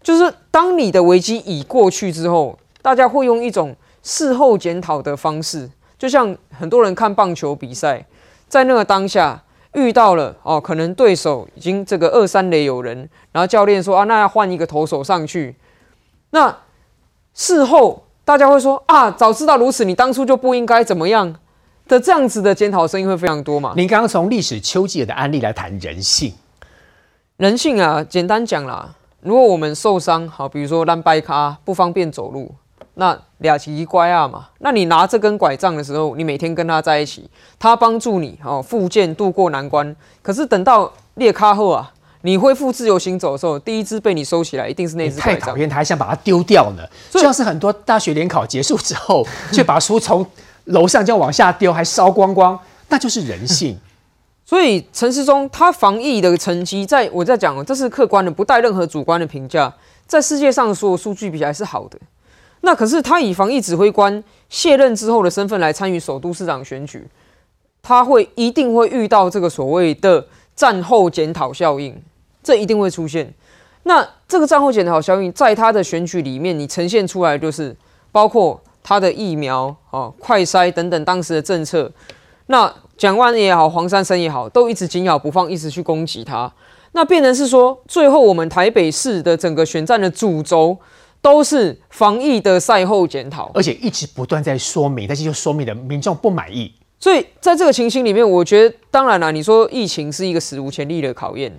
[0.02, 5.70] 就是当你的危机已过去之后，大家会用一种事后检讨的方式。
[5.98, 8.04] 就像很多人看棒球比赛，
[8.46, 15.56] 在那个当下遇到了哦，可能对手已经这个二三垒有人，然后教练说啊，那要换一个投手上去。
[16.32, 16.54] 那
[17.32, 21.34] 事后大家会说啊，早知道如此，你当初就不应该怎么样
[21.86, 23.72] 的这样子的检讨声音会非常多嘛？
[23.76, 26.32] 您刚刚从历史丘吉尔的案例来谈人性，
[27.36, 32.54] 人性啊，简单讲啦，如果我们受伤，好，比如说烂掰卡不方便走路。
[32.96, 39.96] 那俩奇怪啊嘛，那你拿这根拐杖的时候，你每天跟他在一起，他帮助你哦，复健渡过难关。
[40.22, 41.92] 可是等到裂开后啊，
[42.22, 46.84] 你恢复自由行走的时候，第一只被你收起来，一定是那只太讨厌，他还想把它丢掉呢。
[47.10, 50.24] 就像是很多大学联考结束之后，却把书从
[50.64, 53.78] 楼上就要往下丢，还烧光光，那就是人性。
[54.46, 59.72] 所以陈世忠他防疫的成绩，在我在讲，这是客观的，不带任何主观的评价，
[60.06, 61.98] 在世界上所有数据比起来是好的。
[62.60, 67.06] 那可是他以防疫指挥官卸任之后的身份来参与首都市长选举，
[67.82, 71.98] 他会一定会遇到这个所谓的战后检讨效应，
[72.42, 73.32] 这一定会出现。
[73.84, 77.74] 那这个战后检讨效应在他的选举里面，你呈现出来就是
[78.12, 81.90] 包括他的疫苗啊、快筛等等当时的政策。
[82.46, 86.52] 那蒋万也好，黄珊珊也好，都一直紧咬不放，一直去攻击他。
[86.92, 90.78] 那变成是说，最后我们台北市的整个选战的主轴。
[91.24, 96.70] 都是防疫的赛后检讨，而且一直不断在说明，但是就说明了民众不满意。
[97.00, 101.50] 所以在这个情形里面，我觉得当然了，你说疫情是一个史无前例的考验，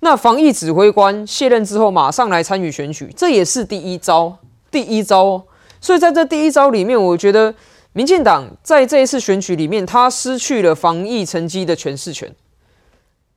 [0.00, 4.34] 那防疫指挥官卸任之后马上来参与选举，这也是第一招，
[4.70, 5.42] 第一招哦。
[5.80, 7.54] 所以在这第一招里面，我觉得
[7.92, 12.34] 民进党在这一次选举里面，他失去了防疫成绩的诠释权，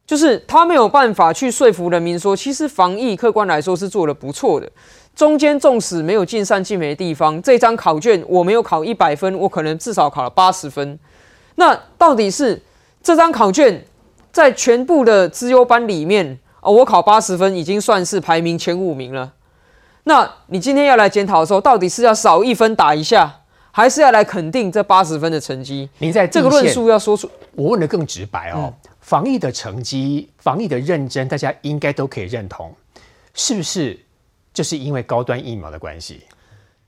[0.06, 4.70] 就是他没有办法去说服人民说，其实防疫客观来说是做的不错的。
[5.16, 10.98] 中间纵使没有尽善尽美的地方，这张考卷我没有考一百分，我可能至少考了八十分。
[11.56, 12.62] 那到底是
[13.04, 13.86] 这张考卷
[14.32, 19.34] 在全部的资优班里面啊，我考八十分已经算是排名前五名了。
[20.10, 25.88] 那你今天要来检讨的时候，到底是要少一分打一下，还是要来肯定这八十分的成绩？
[26.00, 28.74] 您在这个论述要说出，我问的更直白哦。
[29.02, 32.74] 防疫的成绩，防疫的认真，大家应该都可以认同，
[33.36, 34.00] 是不是？
[34.52, 36.24] 就是因为高端疫苗的关系，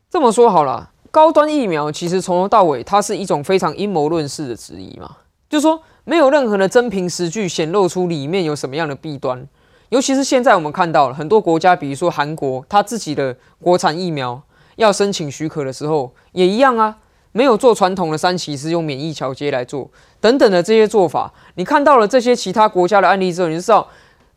[0.10, 9.47] 这么说好了，高端疫苗其实从头到尾，它是一种非常阴谋论式的质疑嘛，就是说没有任何的真凭实据显露出里面有什么样的弊端，
[9.91, 14.41] 尤其是现在我们看到了很多国家，比如说韩国，它自己的国产疫苗
[14.78, 16.97] 要申请许可的时候，也一样啊，
[17.34, 19.89] 没有做传统的三期，是用免疫桥接来做
[20.22, 23.88] 等等的这些做法，你看到了这些其他国家的案例之后，你就知道。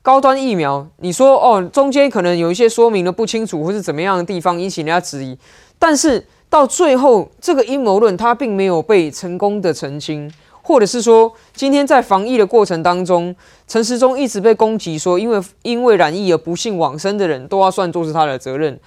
[0.03, 5.39] 高端疫苗，你说哦，中间可能有一些说明的不清楚，或是怎么样的地方引起人家质疑，
[5.79, 10.31] 但是到最后，这个阴谋论它并没有被成功的澄清，
[10.67, 13.37] 或者是说，今天在防疫的过程当中，
[13.69, 18.81] 陈时中一直被攻击说，因为因为染疫而不幸往生的人都要算作是他的责任，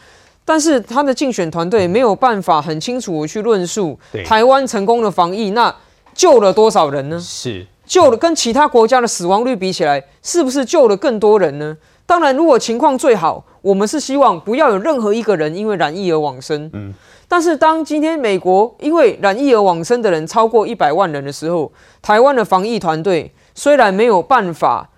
[0.43, 5.73] 但是他的竞选团队没有办法很清楚的去论述台湾成功的防疫，那
[6.15, 7.19] 救了多少人呢？
[7.19, 11.77] 是救了跟其他国家的死亡率比起来，是不是救了更多人呢？
[12.07, 16.69] 当然，如果情况最好，我们是希望不要有任何一个人因为染疫而往生。
[16.73, 16.93] 嗯，
[17.27, 21.71] 但是当今天美国因为染疫而往生的人超过一百万人的时候，
[22.01, 24.89] 台湾的防疫团队虽然没有办法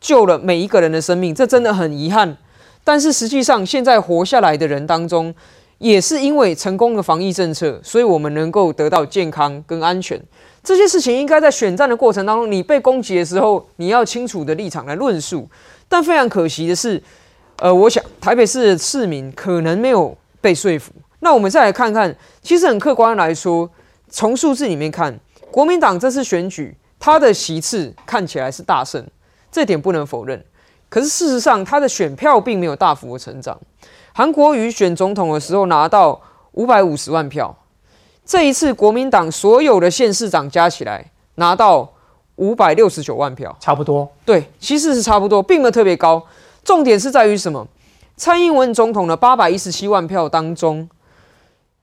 [0.00, 2.36] 救了每一个人的生命，这真的很遗憾。
[2.84, 5.34] 但是实际上，现在活下来的人当中，
[5.78, 10.20] 也是因为成功的防疫政策，所以我们能够得到健康跟安全。
[10.64, 15.48] 这些事情应该在选战的过程当中，你被攻击的时候，你要清楚的立场来论述。
[15.88, 17.02] 但非常可惜的是，
[17.58, 20.92] 呃，我想台北市的市民可能没有被说服。
[21.24, 22.12] 那我们再来看看，
[22.42, 23.70] 其实很客观来说，
[24.10, 25.16] 从数字里面看，
[25.52, 29.06] 国民党这次选举，他的席次看起来是大胜，
[29.52, 30.44] 这点不能否认。
[30.88, 33.56] 可是事实上，他的选票并没有大幅的成长。
[34.12, 36.20] 韩国瑜选总统的时候拿到
[36.52, 37.56] 五百五十万票，
[38.26, 41.88] 这一次国民党所有的县市长加起来拿到
[42.34, 44.10] 五百六十九万票，差不多。
[44.24, 46.26] 对，其实是差不多，并没有特别高。
[46.64, 47.64] 重点是在于什么？
[48.16, 50.88] 蔡英文总统的八百一十七万票当中，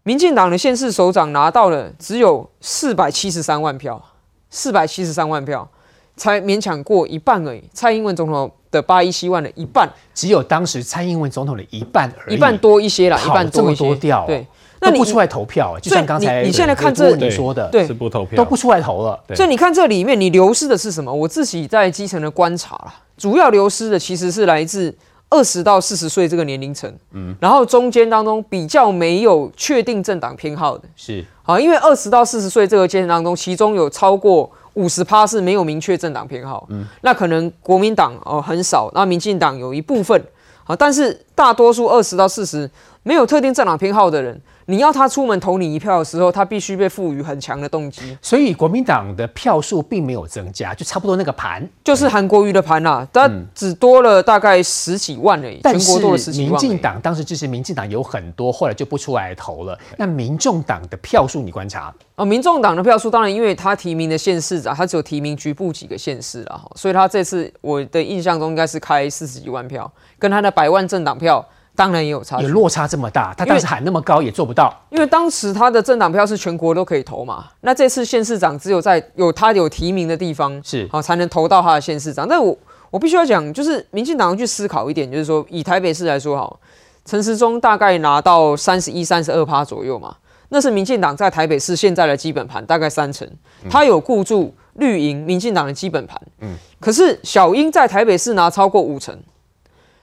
[0.10, 4.03] 民进党的县市首长拿到了只有四百七十三万票，
[4.49, 5.70] 四百七十三万票
[6.18, 7.62] 才勉强过一半而已。
[7.76, 13.86] 蔡英文总统的八一七万的一半，只有当时蔡英文总统的一半而已，一半多一些啦，一跑这么半多一些。
[13.86, 14.47] 多掉哦对，你
[14.80, 19.24] 那不出来投票，就像刚才你你现在看这郭你说的，对是不投票，都不出来投了。
[19.28, 21.14] 对所以你看这里面，你流失的是什么？
[21.14, 24.91] 我自己在基层的观察啦，主要流失的其实是来自
[25.30, 31.23] 二十到四十岁这个年龄层，嗯，然后中间当中比较没有确定政党偏好的，是。
[31.43, 40.19] 好，因为二十到四十岁这个阶段当中，其中有超过五十趴是没有明确政党偏好，嗯，那可能国民党哦很少，那民进党有一部分，
[40.63, 42.69] 好，但是大多数二十到四十
[43.03, 44.39] 没有特定政党偏好的人，
[44.70, 51.67] 你要他出门投你一票的时候，他必须被赋予很强的动机，所以国民党的票数并没有增加，就差不多那个盘。
[51.84, 55.99] 就是韩国瑜的盘啦、他只多了大概十几万而已，但是
[56.34, 56.55] 民。
[56.59, 59.80] 进党当时支持民进党有很多，后来就不出来投了。
[59.97, 69.89] 那民众党的票数你观察，啊，民众党的票数当然，因为他提名的县市长，他只有提名局部几个县市啦，哈所以他这次我的印象中应该是开四十几万票，
[70.20, 71.43] 跟他的百万政党票
[71.80, 72.43] 当然也有差距。
[72.43, 74.69] 有落差这么大，他当时喊那么高也做不到。
[74.89, 82.27] 因为当时他的政党票是全国都可以投嘛，那这次县市长只有在有他有提名的地方是好才能投到他的县市长。
[82.27, 82.57] 但我
[82.91, 86.59] 我必须要讲，就是民进党要去思考一点，就是说以台北市来说好，
[87.05, 90.13] 陈时中大概拿到三十一、三十二趴左右嘛，
[90.49, 93.25] 那是民进党在台北市现在的基本盘大概三成，
[93.69, 99.17] 他有顾住绿营民进党的基本盘，嗯，可是小英在台北市拿超过五成。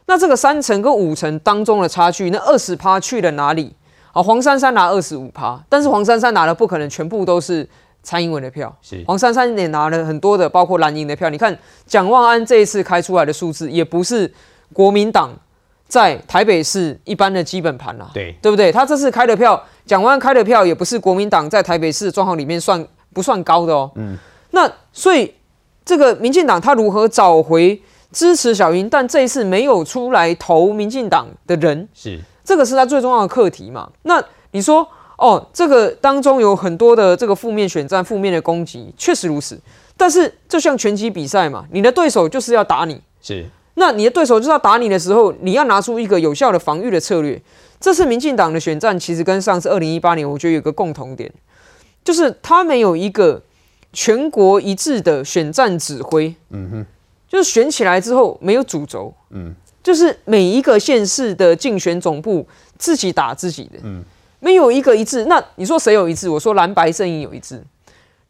[0.07, 3.75] 那这个三成跟五成当中的差距，那二十趴去了哪里？
[4.13, 7.69] 好，黄珊珊拿二十五趴，但是黄珊珊拿的不可能全部都是
[8.03, 11.29] 蔡英文的票，是黄珊珊也拿了很多的，包括蓝营的票。
[11.29, 14.33] 你看蒋万安这一次开出来的数字，也不是
[14.73, 15.31] 国民党
[15.87, 18.73] 在台北市一般的基本盘啦，对对不对？
[18.73, 23.91] 他这次开的票，蒋万安开的票也不是国民党在台北市的状况里面算不算高的哦。
[23.97, 24.17] 嗯，
[24.53, 25.35] 那所以
[25.85, 27.79] 这个民进党他如何找回
[28.17, 33.93] 支持小英，但这一次没有出来投民进党的人，是这个是他最重要的课题嘛？
[34.05, 34.89] 那你说
[35.19, 39.61] 哦，这个当中有很多的这个负面选战、负面的攻击，确实如此。
[39.99, 43.45] 但是就像拳击比赛嘛，你的对手就是要打你，是
[43.75, 47.39] 那你的对手就是要打你的时候，你要拿出一个有效的防御的策略。
[47.79, 51.31] 这次民进党的选战其实跟上次二零一八年，我觉得有个共同点，
[52.03, 53.43] 就是他没有一个
[53.93, 56.35] 全国一致的选战指挥。
[56.49, 56.87] 嗯哼，
[57.29, 59.13] 就是选起来之后没有主轴。
[59.31, 62.47] 嗯，就是每一个县市的竞选总部
[62.79, 63.79] 自己打自己的。
[63.83, 64.03] 嗯，
[64.41, 65.25] 没有一个一致。
[65.27, 66.29] 那你说谁有一致？
[66.29, 67.63] 我说蓝白阵营有一致。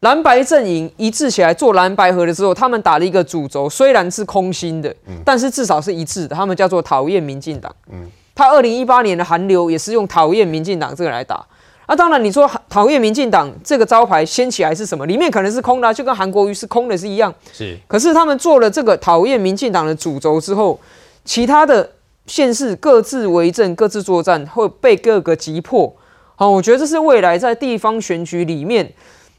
[0.01, 4.95] 蓝白阵营一致起来做蓝白合的时候，他们打了一个主轴，虽然是空心的，
[5.25, 6.37] 但是至少是一致的。
[6.37, 7.75] 他们叫做讨厌民进党。
[7.91, 11.45] 嗯，他二零一八年的韩流也是用讨厌民进党这个来打。
[11.87, 15.07] 啊，当然你说讨厌民进党这个招牌掀起来是什么？
[15.07, 17.33] 里面可能是空的啊、就跟韩国瑜是空的是一样。
[17.53, 20.79] 是可是他们做了这个讨厌民进党的主轴之后，
[21.25, 21.89] 其他的
[22.27, 25.95] 县市各自为政、各自作战，会被各个击破。
[26.35, 28.93] 好，我觉得这是未来在地方选举里面，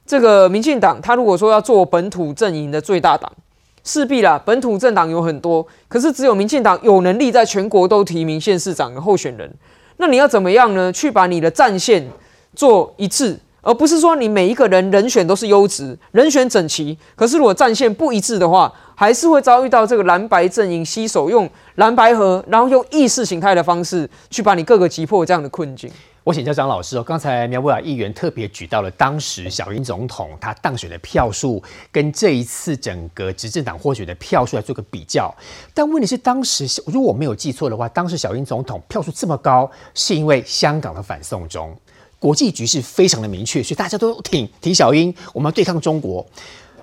[0.05, 3.29] 这个民进党他如果说要做本土阵营的最大党，
[3.83, 9.53] 势必啦，本土政党有很多，可是只有民进党有能力在全国都提名县市长的候选人。
[9.97, 10.91] 那你要怎么样呢？
[10.93, 12.07] 去把你的战线
[12.57, 25.87] 做一致，而不是说你每一个人人选都是优质，人选整齐，可是如果战线不一致的话，还是会遭遇到这个蓝白阵营吸手用蓝白河，然后用意识形态的方式去把你各个击破这样的困境。
[26.23, 35.33] 我请教张老师哦，刚才苗博雅议员特别举到了当时小英总统他当选的票数，跟这一次整个执政党获选的票数来做个比较。
[35.73, 41.73] 但问题是，当时如果我没有记错的话，当时小英总统票数这么高，是因为香港的反送中，
[42.19, 46.25] 国际局势非常的明确，所以大家都挺挺小英，我们要对抗中国。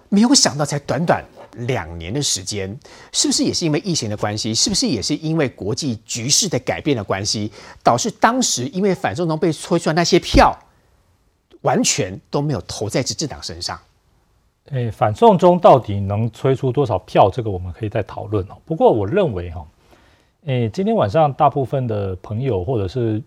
[0.09, 1.24] 没有想到，才短短。
[1.68, 2.76] 两年的时间，
[3.12, 4.53] 是不是也是因为疫情的关系？
[4.53, 7.49] 是不是也是因为国际局势的改变的关系，
[7.80, 10.53] 导致当时因为反送中被吹出来那些票，
[11.62, 13.78] 完全都没有投在执政党身上？
[14.72, 17.30] 诶，反送中到底能催出多少票？
[17.30, 18.57] 这个我们可以再讨论哦。
[18.64, 19.64] 不过我认为哈，
[20.47, 23.22] 诶，今天晚上大部分的朋友或者是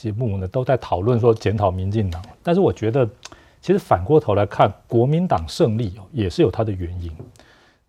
[0.00, 3.06] 节目呢，都在讨论说检讨民进党，但是我觉得，
[3.60, 7.12] 其实反过头来看，国民党胜利哦，也是有它的原因。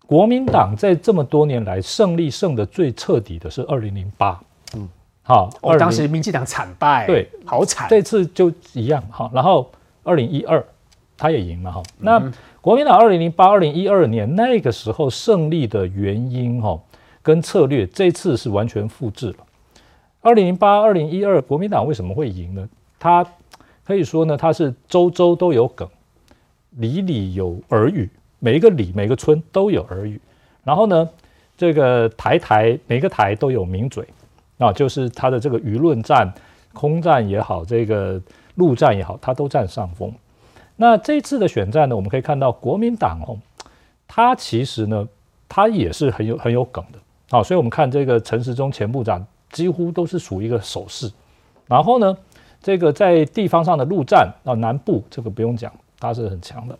[0.06, 4.38] 国民党在这么多年来胜利胜的最彻底的是二零零八，
[4.76, 4.86] 嗯，
[5.22, 9.30] 好，哦，当时民进党惨败，对，好惨，这次就一样哈。
[9.32, 9.70] 然后
[10.02, 10.62] 二零一二
[11.16, 11.82] 他也赢了哈。
[11.98, 12.22] 那
[12.60, 16.78] 国民党二零零八、二零一二年那个时候胜利的原因哈，
[17.22, 19.36] 跟策略这次是完全复制了。
[20.22, 22.68] 二零零八、二零一二国民党为什么会赢呢？
[22.98, 23.26] 他
[23.84, 25.86] 可以说呢，他是周周都有梗，
[26.70, 28.08] 里里有耳语。
[28.44, 30.20] 每一个里、每个村都有耳语，
[30.64, 31.08] 然后呢，
[31.56, 34.04] 这个台台每个台都有名嘴，
[34.58, 36.32] 啊，就是他的这个舆论战、
[36.72, 38.20] 空战也好，这个
[38.56, 40.12] 陆战也好，他都占上风。
[40.74, 43.38] 那这次的选战呢，我们可以看到国民党哦，
[44.08, 45.06] 他其实呢，
[45.48, 46.98] 他也是很有很有梗的，
[47.38, 51.08] 啊，所以我们看这个陈时中前部长几乎都是属于一个手势。
[51.68, 52.16] 然后呢，
[52.60, 56.76] 这个在地方上的陆战啊，南部这个不用讲，他是很强的。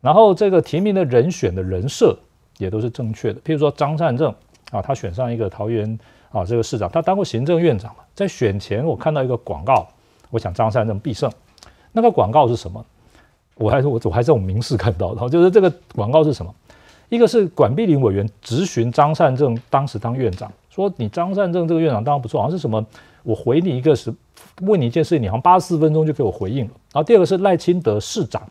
[0.00, 2.16] 然后这个提名的人选的人设
[2.58, 4.34] 也都是正确的，譬如说张善政
[4.70, 5.98] 啊，他选上一个桃园
[6.30, 9.86] 啊这个市长，他当过行政院长嘛，在选前我看到一个广告，
[10.30, 11.30] 我想张善政必胜。
[11.92, 12.84] 那个广告是什么？
[13.54, 16.52] 我还是我我还是我们民事看到的，就是这个广告是什么？
[17.10, 22.82] 一个是管碧林委员质询张善政当时当院长，说你张善政这个院长当然不错，好像是什么？
[23.24, 24.12] 我回你一个是
[24.62, 26.70] 问你一件事，你好像八十四分钟就给我回应了。
[26.92, 28.42] 然后第二个是赖清德市长。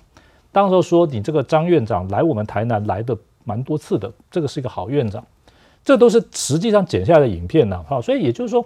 [0.51, 5.25] 当时说你这个张院长来我们台南来的蛮多次的，这个是一个好院长，
[5.83, 7.83] 这都是实际上剪下来的影片呢。
[7.89, 8.63] 哈，所以也就是说，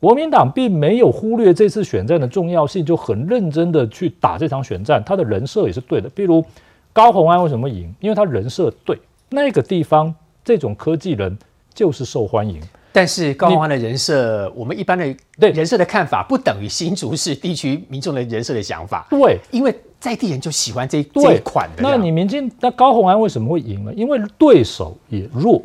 [0.00, 6.08] 国民党并没有忽略这次选战的重要性，就很认真的去打这场选战，他的人设也是对的。
[6.10, 6.44] 比如
[6.92, 7.94] 高鸿安为什么赢？
[8.00, 10.12] 因为他人设对，那个地方
[10.42, 11.38] 这种科技人
[11.72, 12.60] 就是受欢迎。
[12.92, 19.06] 但是高宏安的人设，我们一般的对人设的看法，不等于新竹市地区民众的人设的想法。
[19.08, 21.82] 对，因为在地人就喜欢这这一款的。
[21.82, 23.92] 那你民进那高宏安为什么会赢呢？
[23.94, 25.62] 因为对手也弱，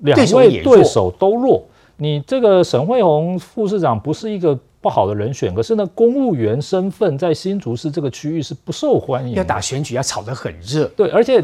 [0.00, 1.62] 两位对手都弱。
[1.96, 9.34] 你这个沈惠宏副市长不是一个不好的人选，可是呢，公务员身份在新竹市这个区域是不受欢迎。
[9.34, 10.86] 要打选举要吵得很热。
[10.96, 11.40] 对，而且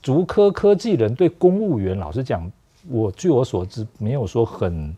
[0.00, 2.48] 竹科科技人对公务员，老实讲。
[2.90, 4.94] 我据我所知，没有说很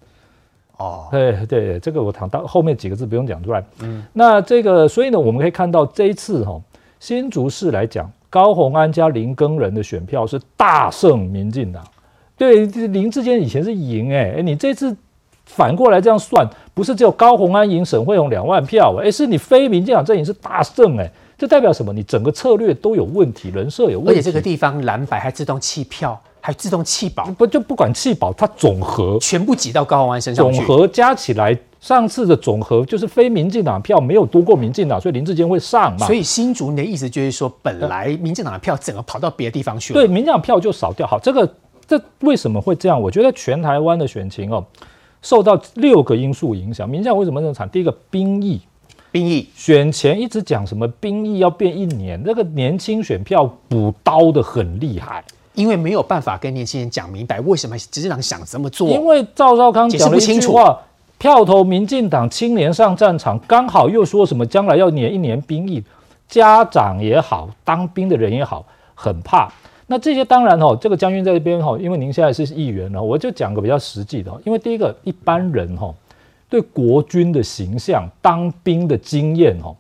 [0.77, 3.65] 哦，对对，这个我谈到后面几个字不用讲出来。
[3.81, 6.61] 嗯，那这个，所以呢，我们可以看到这一次哈，
[7.01, 11.83] 新竹市来讲，高鸿安加林耕仁的选票是大胜民进党。
[12.37, 14.97] 对，林志坚以前是赢哎，哎，你这次
[15.45, 21.93] 反过来这样算，不是只有高鸿安赢沈惠宏两万票，哎，是你非民进党阵营是大胜哎，这代表什么？
[21.93, 26.21] 你整个策略都有问题，人设有问题，而且这个地方蓝白还自动弃票。
[26.41, 36.07] 还自动弃保，不就不管弃保，它总和全部挤到高鸿安身上总和加起来，上次的总和就是非民进党票没有多过民进党，所以林志坚会上嘛。
[36.07, 40.01] 所以新竹你的意思就是说，本来民进党的票整个跑到别的地方去了。
[40.01, 41.07] 对，民进党票就少掉。
[41.07, 41.55] 好，这个
[41.87, 43.01] 这为什么会这样？
[43.01, 44.65] 我觉得全台湾的选情哦，
[45.23, 46.89] 受到六个因素影响。
[46.89, 47.69] 民进党为什么那么惨？
[47.71, 48.61] 第一个兵役，
[49.11, 55.25] 兵役选前一直讲什么兵役要变一年，那个年轻选票补刀的很厉害。
[55.59, 58.89] 因为没有办法跟年轻人讲明白为什么执政党想这么做。
[58.89, 60.81] 因为赵少康讲了一句话：
[61.19, 65.83] 票投民进党，青年上战场，刚好又说什么将来要年一年兵役，
[66.29, 69.53] 家长也好，当兵的人也好，很怕。
[69.89, 74.31] 那这些当然哦，这个将军在这边哈，因为您现在是议员了，我就讲个比较实际的。
[74.45, 75.93] 因为第一个，一般人哈
[76.49, 79.75] 对国军的形象、当兵的经验哦，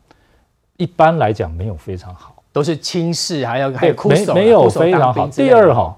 [0.76, 2.37] 一般来讲没有非常好。
[2.58, 5.28] 都是轻视，还要还有酷手，没有非常好。
[5.28, 5.96] 第二哈，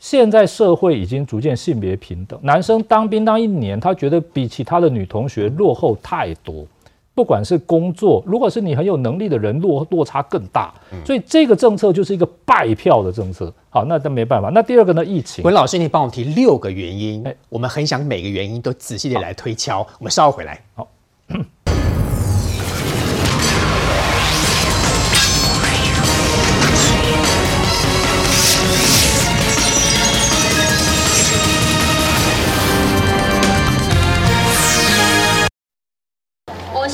[0.00, 6.66] 现在社会已经逐渐性别平等，男生当兵当一年，他觉得比其他的女同学落后太多。
[7.14, 10.74] 不管是工作，如果是你很有能力的人，落落差更大。
[11.04, 13.52] 所以这个政策就是一个败票的政策。
[13.70, 14.48] 好，那那没办法。
[14.48, 15.04] 那第二个呢？
[15.04, 15.44] 疫情。
[15.44, 19.86] 文老师，你帮我提六个原因，哎我们很想每个原因都仔细的来推敲。
[20.00, 20.60] 我们稍后回来。
[20.74, 20.88] 好。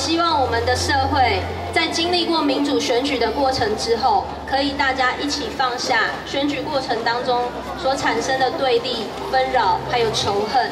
[0.09, 7.43] 希望我们的社会在经历过民主选举的过程之后，可以大家一起放下选举过程当中
[7.79, 10.71] 所产生的对立、纷扰还有仇恨。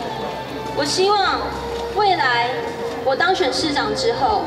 [0.74, 1.42] 我希望
[1.96, 2.48] 未来
[3.04, 4.40] 我当选市长之后，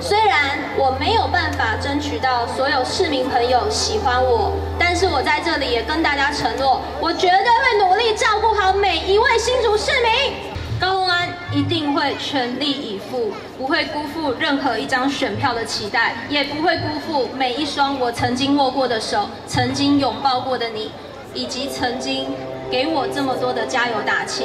[0.00, 10.48] 虽然我没有办法争取到所有市民朋友喜欢我，但是我在这里也跟大家承诺，我绝对会努力照顾好每一位新竹市民。
[10.80, 20.90] 高虹安一定会全力以赴，不会辜负任何一张选票的期待，也不会辜负每一双我曾经握过的手，曾经拥抱过的你，
[21.34, 22.26] 以及曾经
[22.70, 24.44] 给我这么多的加油打气。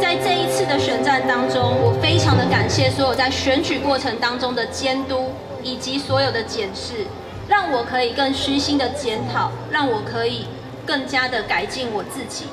[0.00, 5.30] 在这一次的选战当中，我非常的感谢所有在选举过程当中的监督
[5.62, 7.06] 以及所有的检视，
[7.46, 10.46] 让我可以更虚心的检讨，让我可以
[10.86, 12.46] 更加的改进我自己。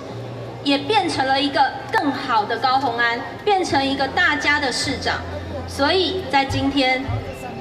[0.67, 5.21] 也变成了一个更好的高虹安，变成一个大家的市长。
[5.65, 7.01] 所以在今天，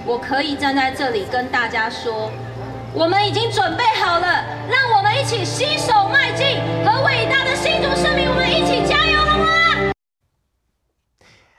[0.05, 2.29] 我可以站在这里跟大家说，
[2.93, 9.93] 我们已经准备好了，让我们一起携手迈进，和伟大的新竹市民，我们一起加油，好吗？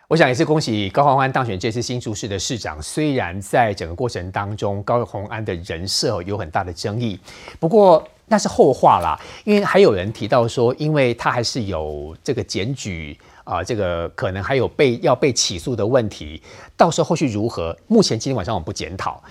[0.09, 2.81] 我想也是恭喜高虹安当选这次新竹市的市长。
[2.81, 7.17] 虽然在整个过程当中，高虹安的人设有很大的争议，
[7.57, 9.19] 不过那是后话啦。
[9.43, 16.41] 因为还有人提到说，因为他还是有这个检举啊、这个可能还有被要被起诉的问题，
[16.75, 17.73] 到时候后续如何？
[17.87, 19.23] 目前今天晚上我们不检讨。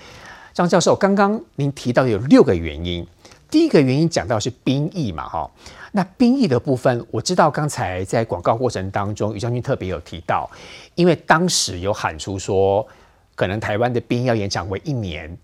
[0.55, 3.05] 张教授，刚刚您提到有六个原因，
[3.51, 5.51] 第一个原因讲到是兵役嘛，哈。
[5.91, 10.49] 那兵役的部分，我知道刚才在广告过程当中，于将军特别有提到，
[10.95, 12.83] 因为当时有喊出说，
[13.35, 15.37] 可能台湾的兵要延长为一年，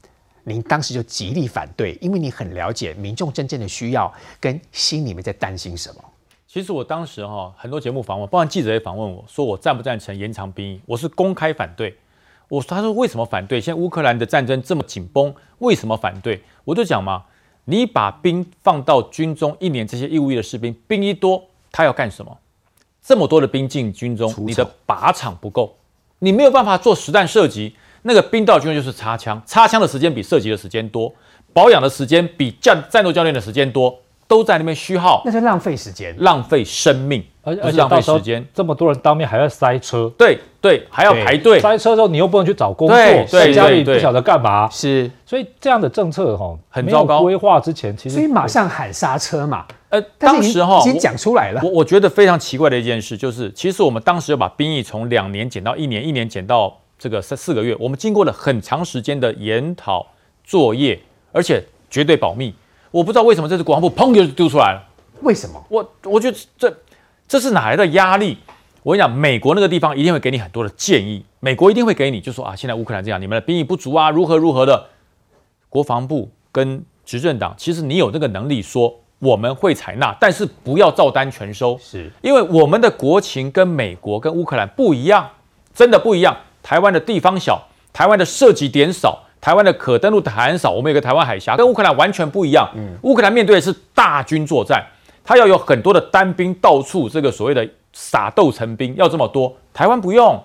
[0.44, 6.04] 您当时就极力反对，因为你很了解民众真正的需要跟心里面在担心什么。
[6.48, 11.98] 其实我当时哈很多节目访问，包括记者也访问我说我赞不赞成延长兵役，我是公开反对。
[12.50, 13.60] 我说他说为什么反对？
[13.60, 16.44] 现在乌克兰的战争这么紧绷，为什么反对？
[16.64, 17.24] 我就讲嘛，
[17.66, 22.38] 你把兵放到军中一年，这些义务役的士兵兵一多，他要干什么？
[23.02, 25.76] 这么多的兵进军中，你的靶场不够，
[26.20, 27.76] 你没有办法做实弹射击。
[28.04, 31.14] 那个冰道军中就是擦枪，擦枪的时间比射击的时间多，
[31.51, 33.97] 保养的时间比战战斗教练的时间多，
[34.28, 36.16] 都在那边虚耗，那是浪费时间。
[36.20, 38.45] 浪费生命，而且浪费而且到时间。
[38.54, 41.60] 这么多人当面还要塞车，对对，还要排队。
[41.60, 49.66] 塞车之后你又不能去找工作，对对在家里不晓得干嘛，是，所以这样的政策哈很糟糕规划之前，其实所以马上喊刹车嘛。
[49.89, 60.08] 呃，当时哈，已经讲出来了我我觉得非常奇怪的一件事就是，其实我们当时要把兵役从两年减到一年，一年减到这个三四个月，我们经过了很长时间的研讨
[60.41, 60.97] 作业，
[61.34, 62.56] 而且绝对保密。
[62.91, 64.82] 我不知道为什么这次国防部砰就丢出来了。
[65.20, 65.62] 为什么？
[65.68, 66.74] 我我觉得这
[67.28, 68.38] 这是哪来的压力？
[68.84, 74.88] 我跟你讲，美国那个地方一定会给你很多的建议，美国一定会给你，就说啊，现在乌克兰这样，你们的兵役不足啊，如何如何的。
[75.68, 85.30] 国防部跟执政党，其实你有这个能力说我们会采纳，但是不要照单全收，是因为我们的国情跟美国跟乌克兰不一样，
[85.74, 86.38] 真的不一样。
[86.64, 87.61] 台湾的地方小，
[87.91, 92.68] 台湾的射击点少，台湾的可登陆海岸少，我们有个台湾海峡，跟乌克兰完全不一样。
[93.01, 94.82] 乌克兰面对的是大军作战，
[95.24, 99.53] 他要有很多的单兵到处这个所谓的撒豆成兵，要这么多。
[99.74, 100.41] 台湾不用，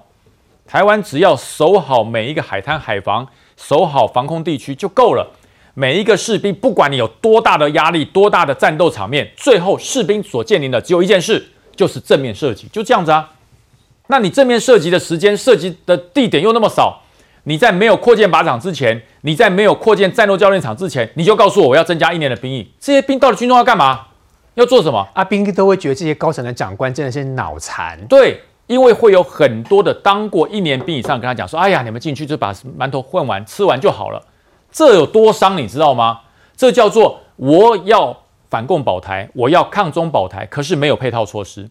[0.67, 5.27] 台湾只要守好每一个海滩海防，守好防空地区就够了。
[5.75, 13.31] 每一个士兵，不管你有多大的压力、多大的战斗场面，最后士兵所面临的只有一件事，就是正面射击，就这样子啊。
[14.09, 17.01] 那你正面射击的时间、射击的地点又那么少，
[17.45, 24.07] 你在没有扩建靶场之前，你在没有扩建战斗教练场之前，你就告诉我我要增加一年的兵役，这些兵到了军中要干嘛？
[24.55, 25.07] 要做什么？
[25.15, 27.99] 阿兵都会觉得这些高层的长官真的是脑残。
[28.09, 34.21] 对，因为会有很多的当过一年兵以上跟他讲说，哎呀，你们进去就把馒头混完吃完就好了，
[34.73, 36.21] 这有多伤你知道吗？
[36.57, 38.17] 这叫做我要
[38.51, 41.69] 反共保台，我要抗中保台，可是没有配套措施。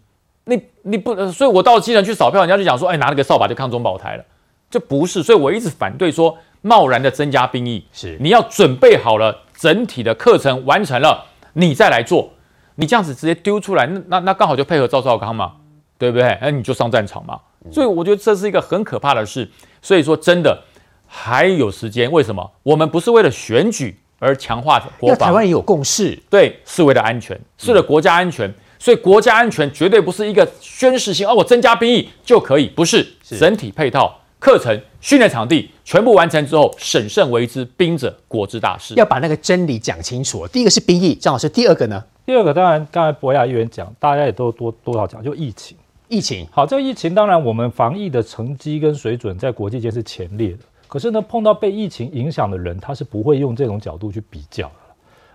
[0.47, 4.25] 你你不，呃所以我到基层去扫票，人家就讲说，哎，拿了个扫把就抗中保台了，
[4.69, 5.21] 这不是。
[5.21, 12.31] 所以我一直反对说贸然的增加兵役，是你要准备好了整体的课程完成了，你再来做。
[12.75, 15.53] 你这样子直接丢出来，那那那刚好就配合赵少康嘛，
[15.97, 16.37] 对不对？
[16.41, 17.39] 那你就上战场嘛。
[17.71, 19.49] 所以我觉得这是一个很可怕的事。
[19.81, 20.63] 所以说真的
[21.05, 22.09] 还有时间。
[22.11, 22.51] 为什么？
[22.63, 28.53] 我们不是为了选举而强化国防，台湾也有共识，对，是为了安全，是为了国家安全。
[28.79, 38.93] 所以国家安全绝对不是一个宣示性，哦，我增加兵役就可以，不是整体配套、课程、训练场地全部完成之后，审慎为之，兵者国之大事。
[38.95, 40.47] 要把那个真理讲清楚。
[40.47, 42.03] 第一个是兵役，张老师，第二个呢？
[42.25, 45.75] 第二个当然，刚才博雅议员讲，大家也都多多少讲，就疫情。
[46.07, 54.73] 疫情好，这个疫情当然我们防疫的成绩跟水准在国际间是前列的，可是呢，碰到被疫情影响的人，他是不会用这种角度去比较的。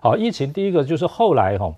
[0.01, 1.71] 好，疫情第一个就是后来哈。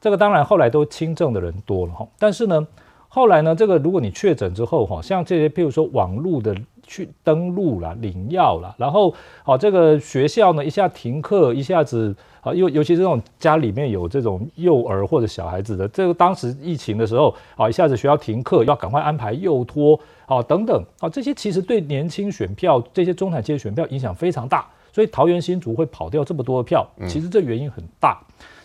[0.00, 2.66] 这个当然后来都轻症的人多了哈，但是呢，
[3.08, 20.82] 后来呢，这个如果你确诊之后哈，像这些譬如说网络的去登录啦、领药啦，然后好这个学校呢一下停课，一下子啊，尤尤其是这种家里面有这种幼儿或者小孩子的，这个当时疫情的时候啊，一下子学校停课，要赶快安排幼托啊等等。
[20.98, 28.20] 啊，这些其实对年轻选票、这些中产阶级选票影响非常大，所以桃园新竹会跑掉这么多的票，其实这原因很大。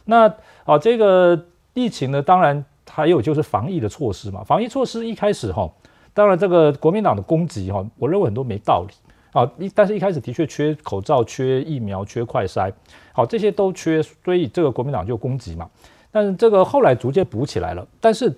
[0.05, 0.31] 那
[0.63, 4.43] 啊，这个疫情呢，当然还有就是防疫的措施嘛。
[4.43, 5.69] 防疫措施一开始哈，
[6.13, 8.93] 当然这个国民党的攻击哈，我认为很多没道理
[9.31, 9.49] 啊。
[9.57, 12.71] 一但是一开始的确缺口罩、缺疫苗、缺快筛，
[13.13, 15.69] 好这些都缺，所以这个国民党就攻击嘛。
[16.11, 18.31] 但是这个后来逐渐补起来了，但是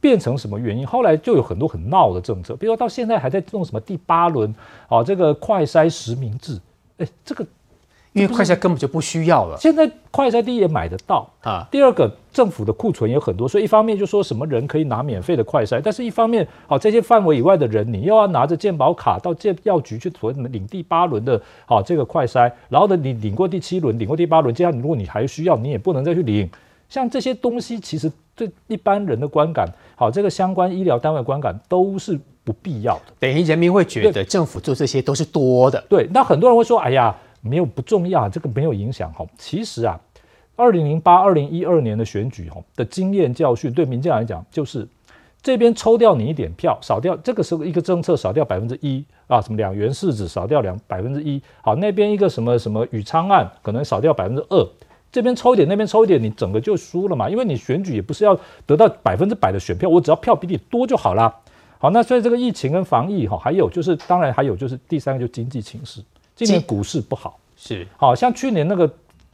[0.00, 0.86] 变成什么原因？
[0.86, 4.54] 后来就有很多很闹的政策，比如说到现在还在弄什么第八轮
[4.88, 6.60] 啊，这个快筛实名制，
[6.98, 7.44] 哎，这个。
[8.18, 9.56] 因为快筛根本就不需要了。
[9.58, 20.10] 现在快筛第一也买得到啊，第二个政府的库存有很多，所以一方面就说什么人可以拿免费的快筛，但是一方面，好这些范围以外的人，你又要拿着健保卡到健药局去
[20.50, 26.48] 领第八轮的，好这个快筛，然后呢你领过第七轮，领过第八轮，接下来如果你还需要，你也不能再去领。
[26.88, 33.12] 像这些东西，其实对一般人的观感，好这个相关医疗单位观感都是不必要的。
[33.18, 35.84] 等于人民会觉得政府做这些都是多的。
[35.88, 37.14] 对，那很多人会说，哎呀。
[37.40, 39.26] 没有不重要，这个没有影响哈。
[39.36, 40.00] 其实啊，
[40.56, 44.86] 二零零八、二零一二年的选举哈的经验教训，对民进来讲，就是
[45.40, 54.68] 这边抽掉你一点票，少掉这个时候一个政策少掉百分之一啊，什么两元市值少掉两百分之一，好那边一个什么什么宇昌案可能少掉百分之二，
[55.12, 57.30] 这边抽一点，那边抽一点，你整个就输了嘛。
[57.30, 61.34] 因为你选举也不是要得到百分之百的选票，我只要票比你多就好啦。
[61.78, 66.02] 好，那所以这个疫情跟防疫哈，还有就是当然还有就是第三个就经济情势。
[66.38, 67.84] 今年股市不好，是。
[67.96, 68.88] 好像去年那个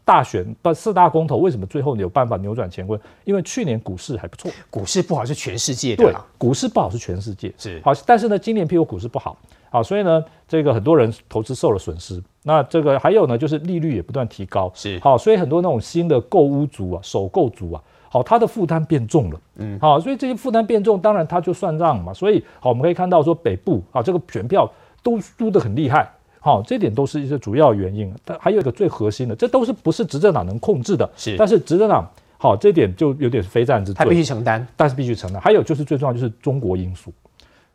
[0.06, 2.98] 大选不四大公投，为什么最后有办法扭转乾坤？
[3.24, 7.52] 因为去年股市还不错，股市不好是全世界的，对，股市不好是全世界。
[7.58, 7.78] 是。
[7.84, 9.36] 好，但是呢，今年譬如股市不好，
[9.68, 12.22] 好，所以呢，这个很多人投资受了损失。
[12.42, 14.98] 那这个还有呢，就是利率也不断提高，是。
[15.00, 22.14] 好，所以很多那种新的购屋族啊，首购族啊，好，他的负担变重了，嗯，好，所以这些负担变重，当然他就算账嘛。
[22.14, 24.70] 所以好，我们可以看到说北部啊，这个选票
[25.02, 26.10] 都输得很厉害。
[26.44, 28.14] 好，这点都是一些主要原因。
[28.22, 31.08] 但还有一个最核心的，这都是不是执政党能控制的。
[31.16, 34.68] 是，但是执政党好，这点就有点非战之罪，他必须承担。
[34.76, 35.40] 但是必须承担。
[35.40, 37.10] 还有就是最重要就是中国因素，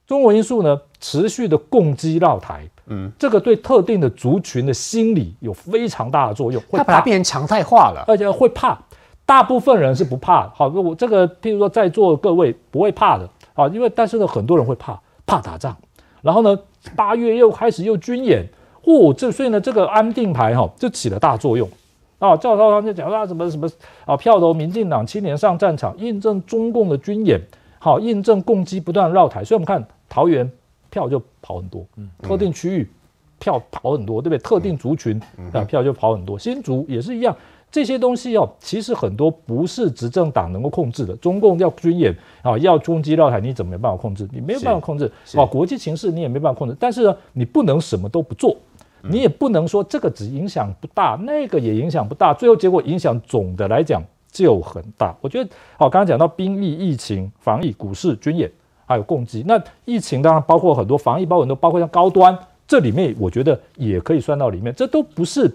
[0.06, 8.80] 中国因素呢，持续的攻击绕台，嗯，这个对特定的族群的心理有非常大的作用，它把它变成常态化了，而且会怕。
[9.26, 15.76] 大部分人是不怕，好，我这个譬如说在座各位不会怕的，啊，因为但是呢，很多人会怕，怕打仗。
[16.22, 16.56] 然后呢，
[16.96, 18.48] 八月又开始又军演。
[18.84, 21.70] 哦，这所以呢，这个安定牌哈就起了大作用
[22.18, 22.36] 啊。
[22.38, 23.70] 赵少康就讲说什么什么
[24.06, 27.40] 啊，票投民进党青年上战场，印证中共的军演，
[27.78, 29.44] 好，印证共机不断绕台。
[29.44, 30.50] 所以我们看桃园
[30.90, 31.86] 票就跑很多，
[32.22, 32.90] 特定区域
[33.38, 34.38] 票跑很多，对不对？
[34.40, 35.22] 特定族群
[35.54, 36.40] 啊票就跑很多。
[36.40, 37.36] 新竹也是一样，
[37.72, 41.16] 这些东西哦，其实很多不是执政党能够控制的。
[41.18, 44.28] 中共要军演啊，要攻击绕台，你怎么没办法控制？
[44.34, 46.76] 你没有办法控制啊，国际形势你也没办法控制。
[46.80, 48.58] 但是呢，你不能什么都不做。
[49.02, 55.16] 你也不能说这个只影响不大，那个也影响不大，最后结果影响总的来讲就很大。
[55.22, 58.52] 我觉得，好，刚刚讲到兵役、疫情、防疫、股市、军演，
[58.86, 59.44] 还有攻击。
[59.48, 62.38] 那疫情当然包括很多，防疫包括很多，包括像高端，
[62.68, 64.74] 这里面我觉得也可以算到里面。
[64.76, 65.50] 这都不是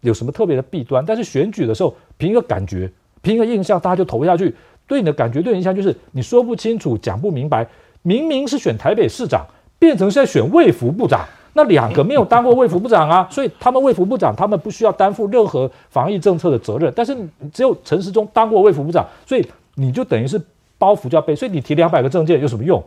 [0.00, 2.90] 有什么特别的弊端，但是选举的时候凭一个感觉，
[3.22, 4.54] 凭一个印象，大家就投下去。
[4.86, 7.66] 对你的感觉、对你印象就是你说不清楚、讲不明白。
[8.02, 9.46] 明明是选台北市长，
[9.78, 11.26] 变成是在选卫福部长。
[11.54, 16.92] 那两个没有当过卫福部长啊， 所以他们卫福部长他们不需要担负任何防疫政策的责任。
[16.94, 17.16] 但是
[17.52, 19.46] 只有陈时中当过卫福部长，所以
[19.76, 20.40] 你就等于是
[20.76, 21.34] 包袱就要背。
[21.34, 22.82] 所以你提两百个证件有什么用？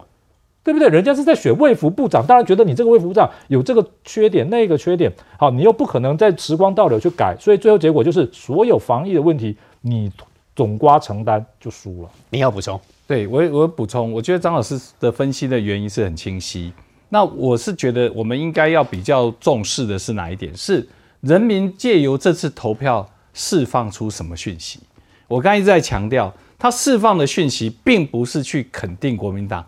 [0.63, 0.89] 对不对？
[0.89, 5.09] 人家是在选卫福部长，当然觉得你这个卫福部长有这个缺点那个缺点，
[5.39, 10.11] 好，你又不可能在时光倒流去改，所以最后结果就是所有防疫的问题你
[10.57, 12.09] 总瓜承担就输了。
[12.31, 12.77] 你要补充？
[13.07, 16.73] 对我我补充，我觉得张老师的分析的原因是很清晰。
[17.09, 20.55] 那我是觉得我们应该要比较重视的是哪一点？
[20.55, 20.87] 是
[21.21, 24.79] 人民借由这次投票释放出什么讯息？
[25.27, 29.65] 我刚才一直在强调，他释放的讯息并不是去肯定国民党，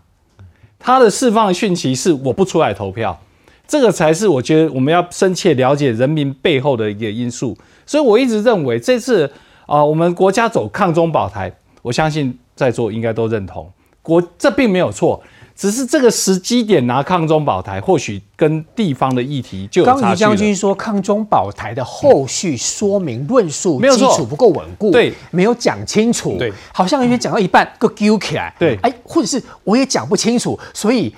[0.78, 3.20] 他的释放的讯息是我不出来投票，
[3.68, 7.58] 这个才是我觉得我们要深切了解人民背后的一个因素。
[7.86, 9.32] 所以我一直认为这次
[9.66, 13.72] 啊、我们国家走抗中保台，我相信在座应该都认同，
[14.02, 15.22] 国这并没有错。
[15.60, 20.16] 只是这个时机点拿抗中保台，或许跟地方的议题就有刚于差距了。
[20.16, 24.10] 将军说，抗中保台的后续说明论述没有错。
[24.10, 28.80] 基础不够稳固，对，没有讲清楚，对，好像有点讲到一半个揪起来，对。
[28.82, 31.14] 哎，或者是我也讲不清楚，所以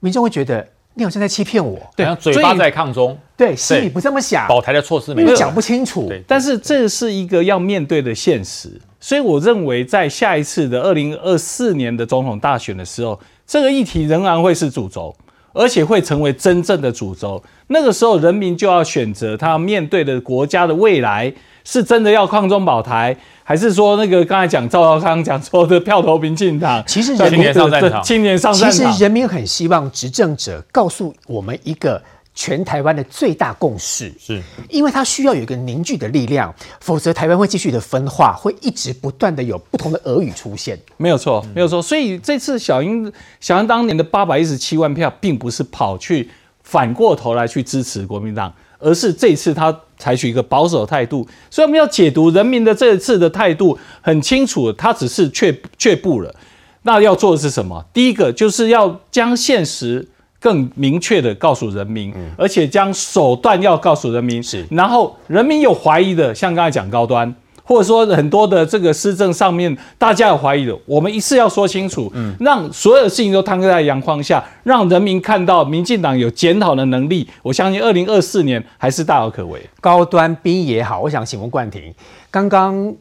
[0.00, 6.20] 民众会觉得你好像在欺骗我，好像嘴巴在抗中，对，心里不这么想，保台的措施没有因为讲不清楚，对。
[6.26, 8.68] 但是这是一个要面对的现实，
[8.98, 13.16] 所以我认为在下一次的二零二四年的总统大选的时候，
[13.50, 15.12] 这个议题仍然会是主轴，
[15.52, 17.42] 而且会成为真正的主轴。
[17.66, 21.34] 那个时候，人民就要选择他面对的国家的未来，
[21.64, 26.80] 是真的要抗中保台，还是说那个刚才讲赵少康讲说的票投民进党？
[26.86, 28.84] 其实人民青年上战场青年上其实。
[29.02, 32.00] 人民很希望执政者告诉我们一个
[32.34, 40.78] 全台湾的最大共识，是因为它需要有一个凝聚的力量，否则台湾会继续的分化，会一直不断的有不同的俄语出现。
[40.96, 41.82] 没有错，没有错。
[41.82, 46.30] 所以这次小英，小英当年的八百一十七万票，并不是跑去
[46.62, 51.26] 反过头来去支持国民党，而是这次他采取一个保守态度。
[51.50, 56.34] 所以我们要解读人民的这一次的态度很清楚，他只是却却步了。
[56.82, 57.84] 那要做的是什么？
[57.92, 60.08] 第一个就是要将现实
[60.40, 64.42] 更明确的告诉人民，而且将手段要告诉人民。
[64.42, 67.32] 是然后人民有怀疑的，像刚才讲高端，
[67.62, 77.28] 或者说很多的这个施政上面大家有怀疑的，我们一次要说清楚，嗯让所有的事情都摊开在阳光下，让人民看到民进党有检讨的能力。
[77.42, 79.60] 我相信二零二四年还是大有可为。
[79.80, 81.94] 高端 B 也好，我想请问冠廷，
[82.30, 82.94] 刚刚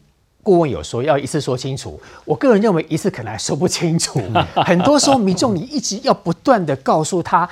[0.43, 4.21] 顾问有说要一次说清楚，我个人认为一次可能还说不清楚。
[4.65, 7.49] 很多时候民众你一直要不断的告诉他。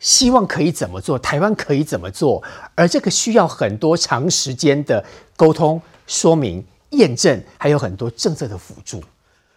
[0.00, 2.40] 希望可以怎么做，台湾可以怎么做，
[2.76, 9.02] 而这个需要很多长时间的沟通、说明、验证，还有很多政策的辅助。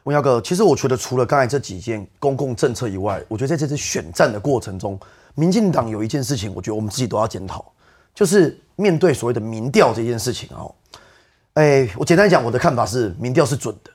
[0.05, 4.99] 文耀哥，其实我觉得除了刚才这几件公共政策以外，我觉得在这次选战的过程中，
[5.35, 7.63] 民进党有一件事情，我觉得我们自己都要检讨，
[8.15, 10.73] 就是面对所谓的民调这件事情哦。
[11.61, 13.91] 哎，我简单讲，我的看法是，民调是准的。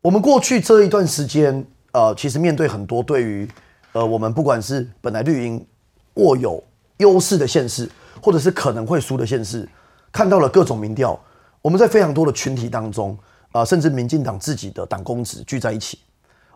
[0.00, 3.48] 我们过去这一段时间，呃，其实面对很多对于
[3.90, 5.66] 呃我们不管是本来绿营
[6.14, 6.62] 握有
[6.98, 7.90] 优势的县市，
[8.22, 9.68] 或者是可能会输的县市，
[10.12, 11.18] 看到了各种民调，
[11.62, 13.18] 我们在非常多的群体当中，
[13.50, 15.98] 啊、甚至民进党自己的党公职聚在一起，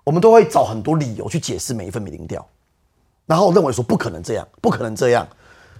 [0.05, 2.47] 我们都会找很多理由去解释每一份民调，
[3.27, 5.27] 然后认为说不可能这样，不可能这样。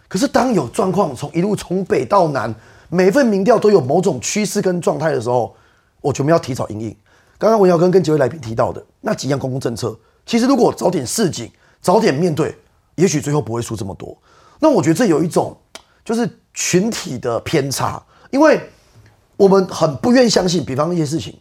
[0.09, 2.53] 可是当有状况从一路从北到南，
[2.89, 5.55] 每一份民调都有某种趋势跟状态的时候，
[6.01, 6.97] 我全部要提早应应。
[7.39, 12.57] 刚刚文耀根跟几位来宾提到的那几样公共政策，其实如果早点示警，早点面对，
[12.95, 14.17] 也许最后不会输这么多。
[14.61, 15.57] 那我觉得这有一种
[16.05, 18.61] 就是群体的偏差，因为
[19.37, 21.37] 我们很不愿相信，比方一些事情，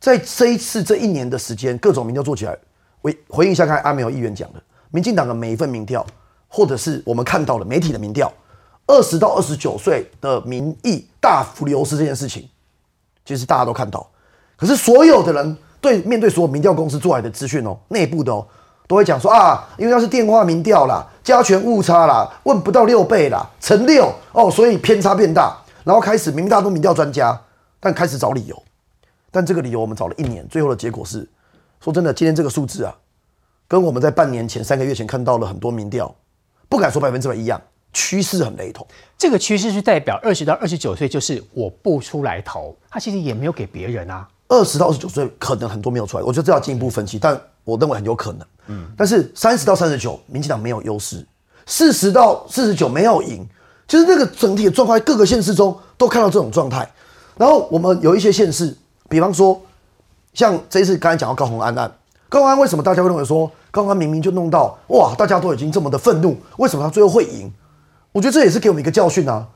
[0.00, 2.58] 在这一次这一年的时间，各种民调做起来，
[3.00, 6.04] 回回应一下刚才阿美有议员讲的，民进党的每一份民调，
[6.48, 8.30] 或者是我们看到的媒体的民调，
[8.86, 12.48] 二十到二十九岁的民意大幅流失这件事情，
[13.24, 14.08] 其实大家都看到。
[14.56, 18.46] 可是所有的人对面对所有民调公司做来的资讯哦，内部的哦，
[18.86, 27.38] 都会讲说啊，因为那是电话民调啦，加权误差啦，问不到六倍啦，乘六哦，所以偏差变大，然后开始明明大家都民调专家，
[27.80, 28.62] 但开始找理由，
[29.30, 31.28] 但这个理由我们找了一年，最后的结果是，
[31.80, 32.96] 说真的，今天这个数字啊，
[33.68, 36.14] 跟我们在半年前、三个月前看到了很多民调，
[36.68, 37.60] 不敢说百分之百一样，
[37.96, 38.86] 趋势很雷同。
[39.16, 44.28] 这个趋势是代表二十到二十九岁就是我不出来投，他其实也没有给别人啊。
[44.48, 48.46] 二十到二十九岁可能很多没有出来，我觉得这要进一步分析，但我认为很有可能。
[48.66, 51.24] 嗯，但是三十到三十九，民进党没有优势；
[51.64, 53.48] 四十到四十九没有赢，
[53.88, 56.86] 就是那个整体的状况，各个县市中都看到这种状态。
[57.38, 58.76] 然后我们有一些县市，
[59.08, 59.58] 比方说
[60.34, 61.90] 像这一次刚才讲到高洪安案，
[62.28, 67.50] 高洪安为什么大家会认为说高洪安明明就弄到哇，大家都已经这么的愤怒，为什么他最后会赢？
[68.16, 69.46] 我觉得这也是给我们一个教训啊，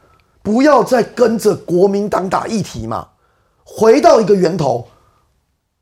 [0.43, 3.09] 不要再跟着国民党打议题嘛。
[3.65, 4.87] 回到一个源头，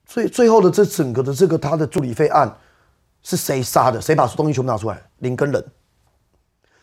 [0.06, 2.56] 最最后的这整个的这个他的助理费案
[3.20, 4.00] 是谁杀的？
[4.00, 5.02] 谁把东西全部拿出来？
[5.18, 5.64] 林根人。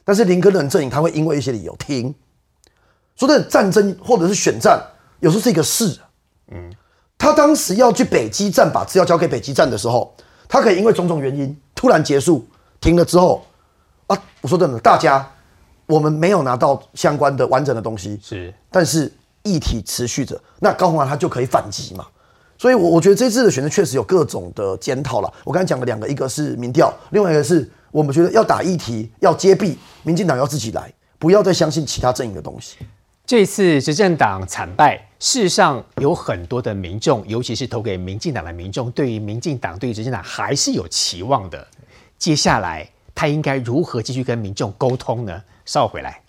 [0.03, 2.13] 但是林根人阵营他会因为一些理由停。
[3.15, 4.77] 说真的，战争或者是选战，
[5.21, 5.97] 有时候是一个事。
[6.51, 6.73] 嗯，
[7.17, 10.13] 他当时要去北基站把资料交给北基站的时候，
[10.49, 12.45] 他可以因为种种原因突然结束
[12.81, 13.47] 停了之后
[14.07, 15.25] 啊，我说真的，大家
[15.88, 19.11] 我们没有拿到相关的完整的东西，是，但是
[19.43, 22.05] 议题持续着，那高虹安他就可以反击嘛。
[22.57, 25.31] 所以，我我觉得这次的选择确实有各种的检讨了。
[25.43, 32.77] 我刚才讲了两个，一个是民调，另外一个是我们觉得要打议题，要揭弊，民进党要自己来，不要再相信其他阵营的东西。
[33.25, 41.67] 这次执政党惨败，事实上有很多的民众，尤其是投给民进党的民众，对于民进党、对于执政党还是有期望的。
[42.17, 45.41] 接下来他应该如何继续跟民众沟通呢？
[45.66, 46.22] 稍后回来。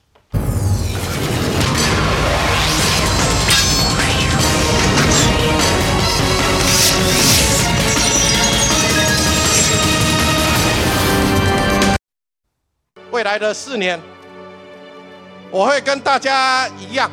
[13.11, 13.99] 未来的四年，
[15.51, 17.11] 我会跟大家一样，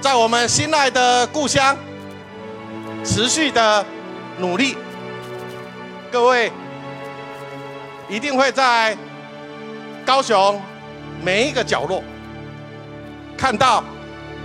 [0.00, 1.76] 在我们心爱的故乡
[3.02, 3.84] 持续的
[4.38, 4.76] 努力。
[6.10, 6.52] 各位
[8.08, 8.96] 一定会在
[10.04, 10.60] 高雄
[11.22, 12.02] 每一个角落
[13.36, 13.82] 看到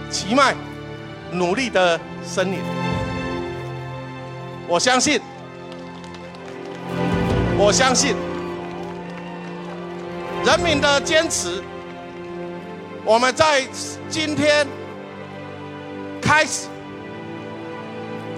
[0.10, 0.56] 奇迈
[1.32, 2.60] 努力的身影。
[4.68, 5.22] 我相信，
[7.58, 8.16] 我相信。
[10.46, 11.62] 人民的坚持，
[13.04, 13.64] 我们在
[14.08, 14.66] 今天
[16.22, 16.68] 开始，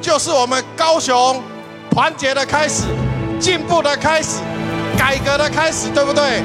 [0.01, 1.43] 就是我们高雄
[1.91, 2.85] 团结的开始，
[3.39, 4.39] 进步的开始，
[4.99, 6.43] 改革的开始，对不对？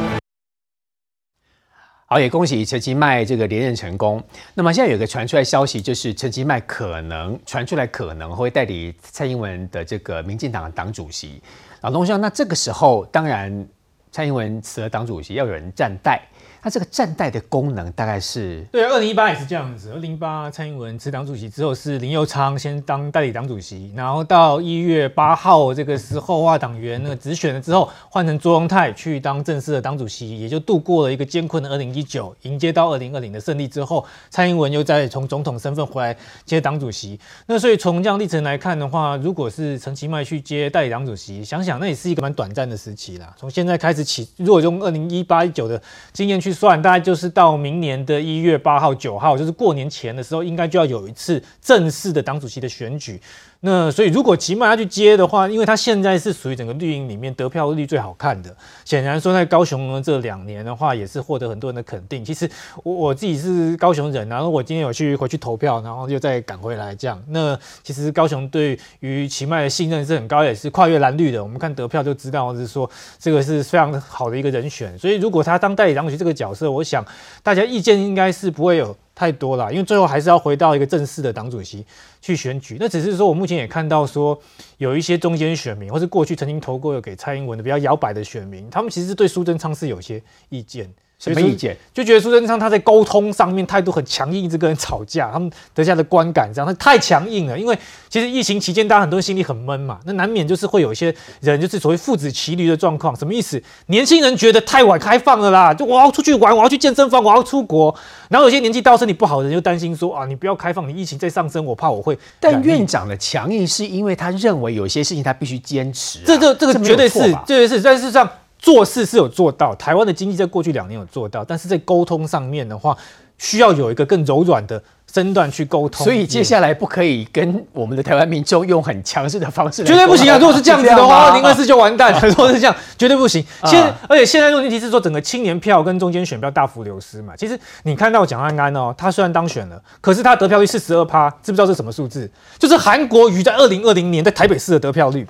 [2.06, 4.22] 好，也恭喜陈其迈这个连任成功。
[4.54, 11.42] 那么现在有个传出来消息，就是陈其迈可能传出来可能会代理蔡英文的这个民进党的党主席。
[11.80, 13.66] 老东兄，那这个时候当然。
[14.12, 16.22] 蔡英文辞了党主席，要有人站代。
[16.64, 18.64] 那这个站代的功能大概是？
[18.72, 19.92] 对，二零一八也是这样子。
[19.92, 37.20] 二零一八蔡英文辞党主席之后，是林佑昌先当代理党主席，然后到一月八号这个时候，啊，党员那个直选了之后，换成朱荣泰去当正式的党主席，也就度过了一个艰困的二零一九，迎接到二零二零的胜利之后，蔡英文又再从总统身份回来接党主席。
[37.44, 43.34] 那所以从这样历程来看的话，如果是陈其迈去接代理党主席，想想那也是一个蛮短暂的时期啦。
[43.38, 45.78] 从现在开始起，如果用二零一八一九的
[46.14, 46.53] 经验去。
[46.54, 53.20] 算大概就是到明年的一月八号、九号，就是过年前的时候，应该就要有一次正式的党主席的选举。
[53.66, 58.54] 那所以，如果起码要去接的话，因为他现在是属于整个绿营里面得票率最好看的。
[58.84, 62.22] 显然说，在高雄呢这两年的话，也是获得很多人的肯定。
[62.22, 62.46] 其实
[62.82, 67.18] 我我自己是高雄人，然后我今天有去回去投票，然后又再赶回来这样。
[67.28, 71.42] 那其实高雄对于奇迈的信任是很高，也是跨越蓝绿的。
[71.42, 74.98] 我们看得票就知道，是说这个是非常好的一个人选。
[74.98, 77.02] 所以，如果他当代理党主席这个角色，我想
[77.42, 78.94] 大家意见应该是不会有。
[79.16, 81.86] 太多了，因为最后还是要回到一个正式的党主席
[82.24, 82.78] 去选举。
[82.80, 84.40] 那只是说我目前也看到说，
[84.78, 90.90] 有一些中间选民，或是过去曾经投过给蔡英文的比较摇摆的选民，他们其实对苏贞昌是有些意见。
[91.32, 91.76] 什么意见？
[91.92, 95.30] 就觉得苏贞昌他在沟通上面态度很强硬，一直跟人吵架。
[95.32, 97.58] 他们得下的观感这样，他太强硬了。
[97.58, 97.76] 因为
[98.08, 103.16] 其实疫情期间，大家很多人心里很闷嘛，那难免就是会有一些人就是所谓父子骑驴的状况。
[103.16, 103.62] 什么意思？
[103.86, 107.94] 年轻人觉得太晚开放了啦，就我要出去玩，我要去健身房，我要出国。
[108.28, 112.18] 然后有些年纪到身体不好的人就担心说啊，你不要开放，你疫情再上升，我怕我会。
[112.40, 116.18] 但院长的强硬是因为他认为有些事情他必须坚持。
[116.26, 118.28] 这这这个绝对是，绝对是，但事实上。
[118.64, 122.96] 做事是有做到，台湾的经济在过去两年有做到，但是在沟通上面的话，
[123.36, 126.02] 需要有一个更柔软的身段去沟通。
[126.02, 130.38] 所以接下来不可以跟我们的台湾民众用很强势的方式，绝对不行啊！
[130.38, 132.20] 如果是这样子的话，二零二四就完蛋了。
[132.26, 133.44] 如果是这样，绝对不行。
[133.66, 137.36] 现而且现在问题是说，整个青年票跟中间选票大幅流失嘛。
[137.36, 142.30] 其实你看到蒋安安哦，他虽然当选了，可是他得票率四十二趴，知不知道是什么数字？
[142.58, 145.26] 就是韩国瑜在二零二零年在台北市的得票率，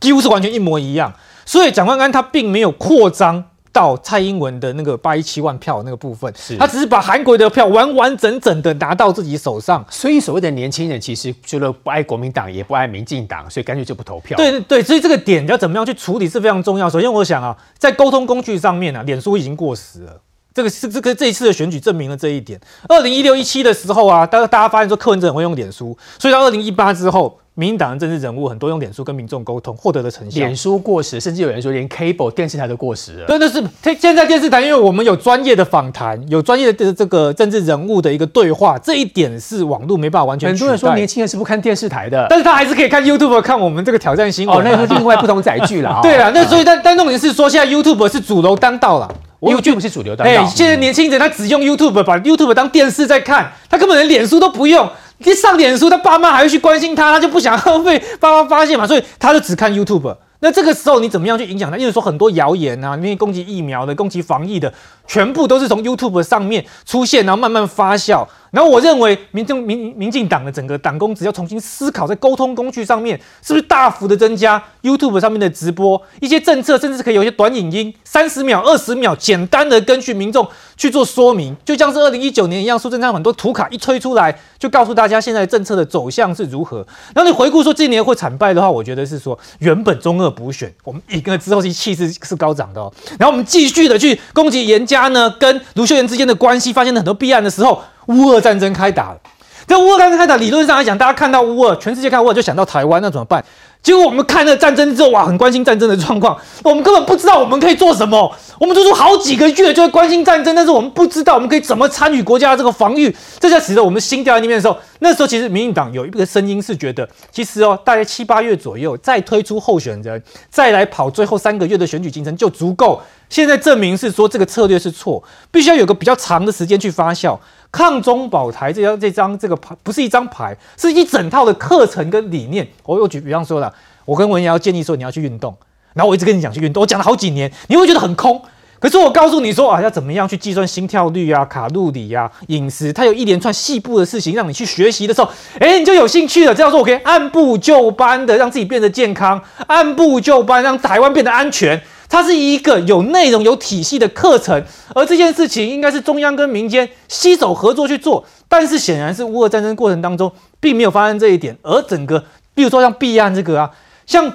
[0.00, 1.12] 几乎是完全一模一样。
[1.48, 3.42] 所以蒋万安他并没有扩张
[3.72, 9.82] 到蔡英文的那个八一七万票那个部分，他只是把韩国的票完完整整的拿到自己手上。
[9.88, 14.36] 所以所谓的年轻人其实除了不爱国民党，也不爱民进党，所以干脆就不投票。
[14.36, 16.90] 对对对，所以这个点要怎么样去处理是非常重要。
[16.90, 20.20] 首先，我想啊，在沟通工具上面呢，脸书已经过时了。
[20.58, 22.60] 这个是这个这一次的选举证明了这一点。
[22.88, 27.38] 二零一六一七的时候啊，大大家发现说柯文哲很会用脸书，所以到二零一八之后。
[27.58, 30.38] 民进党的政治人物很多用脸书跟民众沟通，获得了成效。
[30.38, 33.26] 脸书过时，甚至有人说连 cable 电视台都过时了。
[33.26, 33.60] 对，那是
[33.98, 40.50] 现在电视台，因为我们有专业的访谈，有专业的这个政治人物的一个对话，这一点是网络没办法完全。
[40.50, 44.58] 很多人说年轻人是不看电视台的，但是他还是可以看 YouTube 看我们这个挑战新闻。
[44.58, 45.98] 哦，那是另外不同载具了。
[46.00, 50.32] 对啊，那所以但但重点是说，现在 YouTube 是主流当道了，YouTube 是主流当道。
[50.32, 54.90] 哎，现在年轻人他只用 YouTube，把 YouTube 当电视在看，他根本连脸书都不用。
[55.18, 60.16] 一上脸书，他爸妈还会去关心他，他就不想被爸妈发现嘛，所以他就只看 YouTube。
[60.40, 61.76] 那这个时候你怎么样去影响他？
[61.76, 64.72] 因为说很多谣言啊，那些攻击疫苗的、攻击防疫的，
[65.08, 68.24] 全部都是从 YouTube 上面出现，然后慢慢发酵。
[68.50, 80.46] 然后我认为民众民民进党的整个党工只要重新思考，在沟通工具上面是不是大幅的增加 YouTube 上面的直播，一些政策甚至可以有一些短影音，三十秒、二十秒，简单的根据民众
[80.76, 86.78] 去做说明，就像是二零一九年一样，苏贞昌很多图卡一推出来，就告诉大家现在政策的走向是如何。
[87.14, 97.82] 然后你回顾说今年会惨败的话，我觉得是说原本中二补选，我们一个之后是气势是高涨的哦，然后我们继续的去攻击严家呢跟卢秀妍之间的关系，发现了很多弊案的时候。
[98.08, 99.18] 乌俄战争开打了，
[99.66, 103.44] 在乌俄战争开打，理论上来讲，大家看到乌俄，全世界看乌俄就想到台湾，那怎么办？
[103.80, 108.34] 结果我们看了战争之后，哇，很关心战争的状况，我们根本不知道我们可以做什么。
[108.58, 113.14] 我们足足好几个月就会关心战争，但是我们不知道我们可以怎么参与国家的这个防御。
[113.38, 123.00] 这就使得我们心掉在那边的时候，那时候其实民进党有一个声音是觉得，其实哦，大概七八月左右再推出候选人，再来跑最后三个月的选举进程就足够。
[123.30, 127.38] 现在证明是说这个策略是错，必须要有个比较长的时间去发酵。
[127.70, 132.66] 抗中保台这张这张这个牌不是一张牌，是一整套的课程跟理念。
[132.84, 133.72] 我又举比方说了，
[134.04, 135.54] 我跟文瑶建议说你要去运动，
[135.92, 138.40] 然后我一直跟你讲去运动，我讲了好几年，你会觉得很空。
[138.80, 146.54] 可是我告诉你说啊，要怎么样去计算心跳率啊、卡路里啊、饮食，它有一连串细部的事情让你去学习的时候，哎，你就有兴趣了。
[146.54, 151.82] 这样说，我可以按部就班的让自己变得健康，按部就班让台湾变得安全。
[152.08, 158.24] 它是一个有内容、有体系的课程，而这件事情应该是中央跟民间携手合作去做。
[158.48, 163.70] 但是显然是乌俄战争过程当中并没有发生这一点，而整个，比如说像弊案这个啊，
[164.06, 164.32] 像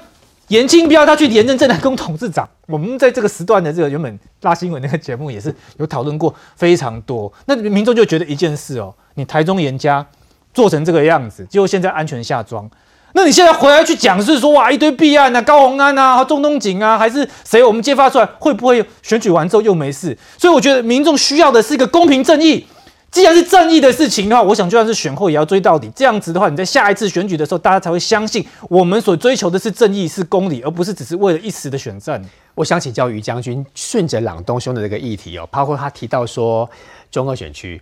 [0.50, 7.34] 严清标他去连任正南宫董事长，我们在这个时段的这个原本拉新闻那个节目也是有讨论过非常多。
[7.48, 10.06] 那民众就觉得一件事哦，你台中严家
[10.54, 12.70] 做成这个样子，结果现在安全下庄。
[13.16, 17.64] 那你现在回来去讲是说哇一堆弊案啊，高鸿安啊，中东锦啊，还是谁？
[17.64, 20.18] 我们揭发出来会不会选举完之后又没事？
[20.38, 22.66] 所以我觉得民众需要的是一个公平正义。
[23.12, 25.88] 既然是正义的事情的话，我想就算是选后也要追到底。
[25.96, 32.20] 这样子的话，你在下一次选举的时候，大家才会相信我们所追求的是正义、是公理，而不是只是为了一时的选战。
[32.56, 36.68] 我想请教于将军，顺着朗东兄的这个议题哦，包括他提到说
[37.12, 37.80] 中二选区，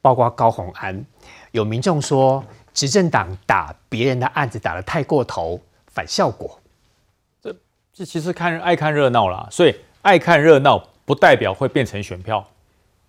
[0.00, 1.04] 包括高鸿安，
[1.50, 2.44] 有民众说。
[2.74, 6.58] 执政党打别人的案子打得太过头，反效果。
[7.40, 7.54] 这
[7.94, 12.44] 这其实看爱看热闹啦，所以爱看热闹不代表会变成选票，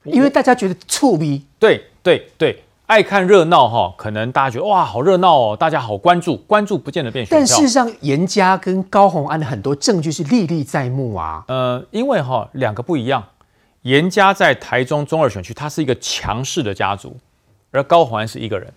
[0.04, 1.44] 因为大家觉得触逼。
[1.58, 7.38] 对对对，爱看热闹哈，可能大家觉得哇好热闹哦，大家好关注，关注不见得变选票。
[7.40, 11.44] 但事实上，严家跟高鸿安的很多证据是历历在目啊。
[11.48, 13.24] 呃，因为哈两个不一样，
[13.82, 17.18] 严家在台中中二选区，他是一个强势的家族，
[17.72, 18.72] 而高宏安是一个人。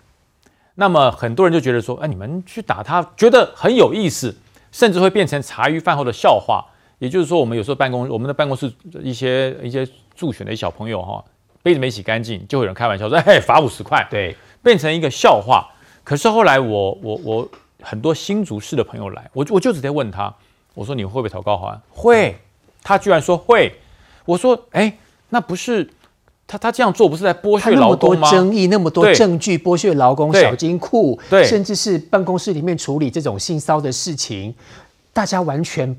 [0.79, 4.33] 那么很多人就觉得说，哎，你们去打他，觉得很有意思，
[4.71, 6.65] 甚至会变成茶余饭后的笑话。
[6.99, 8.71] 也就是说，我们有时候办公，我们的办公室
[9.01, 11.21] 一些一些助选的小朋友哈，
[11.61, 15.67] 杯子没洗干净，就有人开玩笑说，嘿，罚五十块，对，变成一个笑话。
[16.05, 17.49] 可是后来我我我
[17.81, 20.33] 很多新竹市的朋友来，我我就直接问他，
[20.75, 21.77] 我说你会不会投高华？
[21.89, 22.37] 会，
[22.81, 23.75] 他居然说会。
[24.23, 25.89] 我说，哎，那不是。
[26.51, 28.27] 他他这样做不是在剥削劳工吗？
[28.27, 34.55] 那么多争议，那么多证据，剥削劳工小金库，对，甚至是办公室里面处理这种性骚的事情，
[35.13, 35.95] 大家完全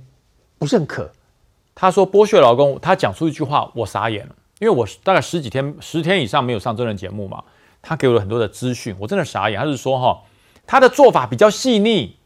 [0.59, 1.09] 不认可。
[1.73, 7.45] 他说剥削劳工，他讲出一句话，我傻眼了，因为我大概十几天、十天以上没有上真人节目嘛，
[7.81, 9.61] 他给我了很多的资讯，我真的傻眼。
[9.61, 10.19] 他是说哈，
[10.67, 12.17] 他的做法比较细腻，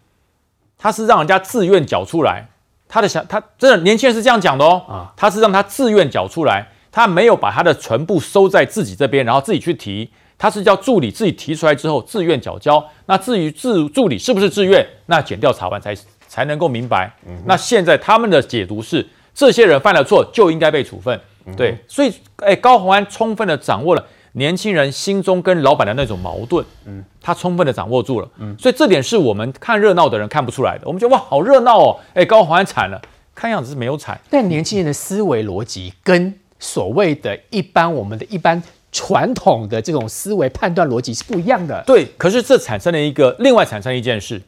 [0.79, 2.49] 他是让人家自愿缴出来，
[2.89, 6.69] 他的想，他真的年轻人是这样讲的哦，啊，他是让他自愿缴出来。
[6.95, 12.83] 他没有把他的全部收在自己这边，然后自己去提，他是叫助理自己提出来之后自愿缴交。
[13.07, 15.93] 那至于自助理是不是自愿，那检调查完才
[16.29, 17.13] 才能够明白。
[17.47, 19.05] 那现在他们的解读是，
[19.35, 21.21] 这些人犯了错就应该被处分。
[21.57, 30.83] 对，所以哎，高鸿安充分的掌握了年轻人心中跟老板的那种矛盾，嗯，他充分的掌握住了，嗯，所以这点是我们看热闹的人看不出来的。
[30.87, 33.03] 我们觉得哇，好热闹哦，哎，高鸿安惨了，
[33.35, 36.39] 看样子是没有惨，但年轻人的思维逻辑跟。
[36.65, 38.61] 所谓的一般，我们的一般
[38.91, 41.85] 传统的这种思维判断逻辑是不一样的。
[41.87, 44.41] 对，可是这产生了一个另外产生一件事，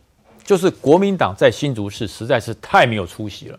[0.42, 3.58] 就是国民党在新竹市实在是太没有出息了。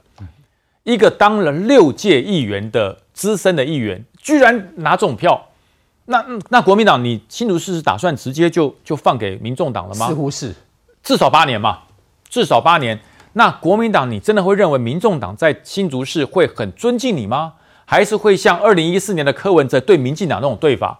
[0.84, 5.49] 一个当了六届议员的资深的议员，居然拿这种票，
[6.05, 10.07] 那那国民党你新竹市是打算直接就就放给民众党了吗？
[10.07, 10.55] 似乎是，
[11.03, 11.84] 至少八年嘛，
[12.27, 12.99] 至少八年。
[13.34, 17.53] 那国民党你真的会认为民众党在新竹市会很尊敬你吗？
[17.89, 20.99] 还是会像二零一四年的柯文哲对民进党那种对法，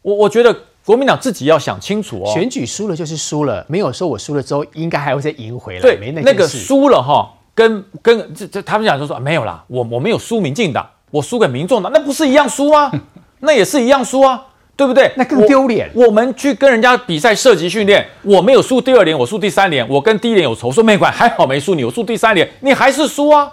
[0.00, 2.32] 我我觉得国民党自己要想清楚哦。
[2.32, 5.80] 选举输了就是输了，没有说我输了之后应该还会再赢回来。
[5.80, 12.90] 对，那个输了哈，跟跟这这他们讲就说没有啦，我我没有输民进党，我输给民众党，那不是一样输吗？
[13.40, 14.42] 那也是一样输啊，
[14.74, 15.12] 对不对？
[15.16, 15.90] 那更丢脸。
[15.94, 23.52] 我们去跟人家比赛射击训练，我没有输第二年，我输第三年，我跟第一年有仇，说没关系，还好没输你，我输第三年，你还是输啊。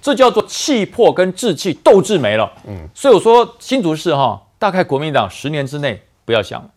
[0.00, 2.52] 这叫做气魄跟志气斗志没了。
[2.66, 6.70] 嗯，所以我说新竹市哈，大概国民党十年之内不要想。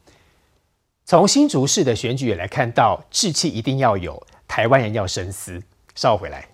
[1.05, 5.61] 从新竹市的选举也来看到，志气一定要有，台湾人要深思。
[5.95, 6.47] 稍后回来。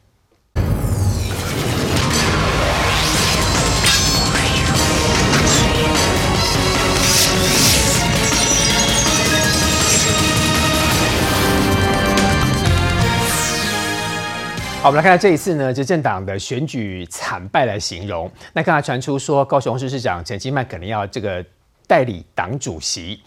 [14.81, 18.31] 好，我们来看看这一次呢，执政党的选举惨败来形容。
[18.53, 21.45] 那刚才传出说，高雄市市长陈其迈可能要这个
[21.85, 23.19] 代理党主席。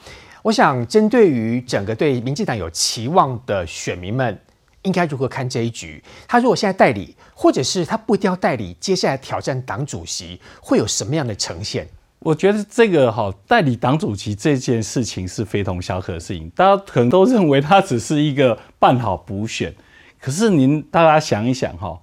[0.43, 4.41] 我想，针对于整个对民进党有期望的选民们，
[4.81, 6.03] 应该如何看这一局？
[6.27, 11.87] 他如果现在代理，或者是他不一定要代理，接下来挑战党主席，会有什么样的呈现？
[12.21, 19.75] 我觉得这个哈代理党主席这件事情是非同小可的事情，大家可能都认为他只是一个办好补选。
[20.23, 21.99] 可是您大家想一想哈，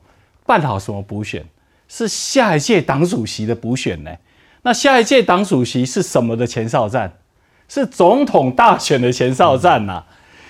[0.46, 1.46] 办好什么补选？
[1.88, 4.12] 是下一届党主席的补选呢？
[4.64, 7.14] 那下一届党主席是什么的前哨战？
[7.70, 10.04] 是总统大选的前哨战呐。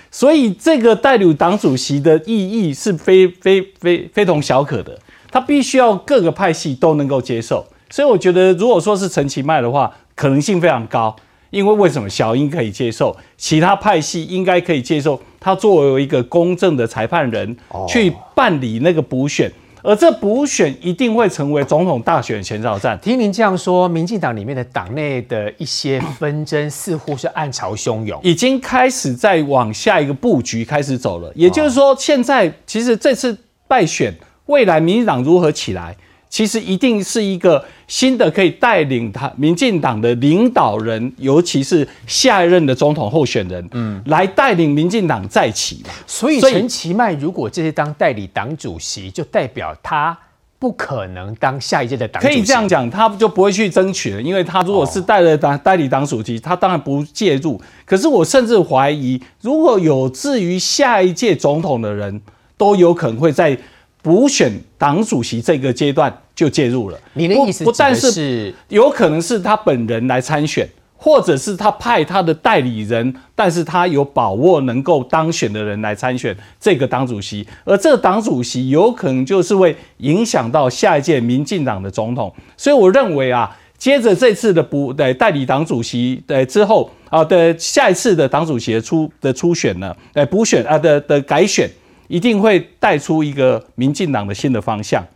[0.09, 4.97] 所以这个代理党主席的意义是非非非非同小可的，
[5.29, 7.67] 他必须要各个派系都能够接受。
[7.91, 11.15] 所以我觉得，如果说是陈其迈的话，可能性非常高。
[11.51, 15.21] 因为为什么小英可以接受，其他派系应该可以接受？
[15.39, 17.55] 他作为一个公正的裁判人
[17.87, 19.51] 去办理那个补选，
[19.81, 22.99] 而这补选一定会成为总统大选前哨战。
[23.01, 31.31] 听您这样说，民进党里面的党内的一些纷争似乎是暗潮汹涌，已经开始在往下一个布局开始走了。
[31.35, 33.37] 也就是说，现在其实这次
[33.67, 34.13] 败选，
[34.47, 35.95] 未来民进党如何起来？
[36.30, 45.89] 其实一定是一个新的可以带领他民进党的领导人，尤其是下一任的总统候选人，嗯，来带领民进党再起嘛。
[46.06, 50.15] 所以陈其迈如果这些当代理党主席，就代表他
[50.60, 52.22] 不可能当下一届的党。
[52.22, 57.60] 可以这样讲，他就不会去争取了，因为他如果是代了党代理党主席，他当然不介入。
[57.85, 62.22] 可是我甚至怀疑，如果有至于下一届总统的人，
[62.56, 63.57] 都有可能会在。
[64.01, 66.97] 补选党主席这个阶段就介入了。
[67.13, 82.34] 你的意思不但是有可能是他本人来参选，或者是他派他的代理人，但是他有把握能够当选的人来参选这个党主席，而这个党主席有可能就是会影响到下一届民进党的总统。
[82.55, 91.69] 所以我认为啊，接着这次的补的代理党主席的之后啊的下一次的党主席的初的初选呢，呃补选啊的的改选。
[92.10, 95.07] 一定会带出一个民进党的新的方向，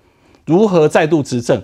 [0.46, 1.62] 如何再度执政？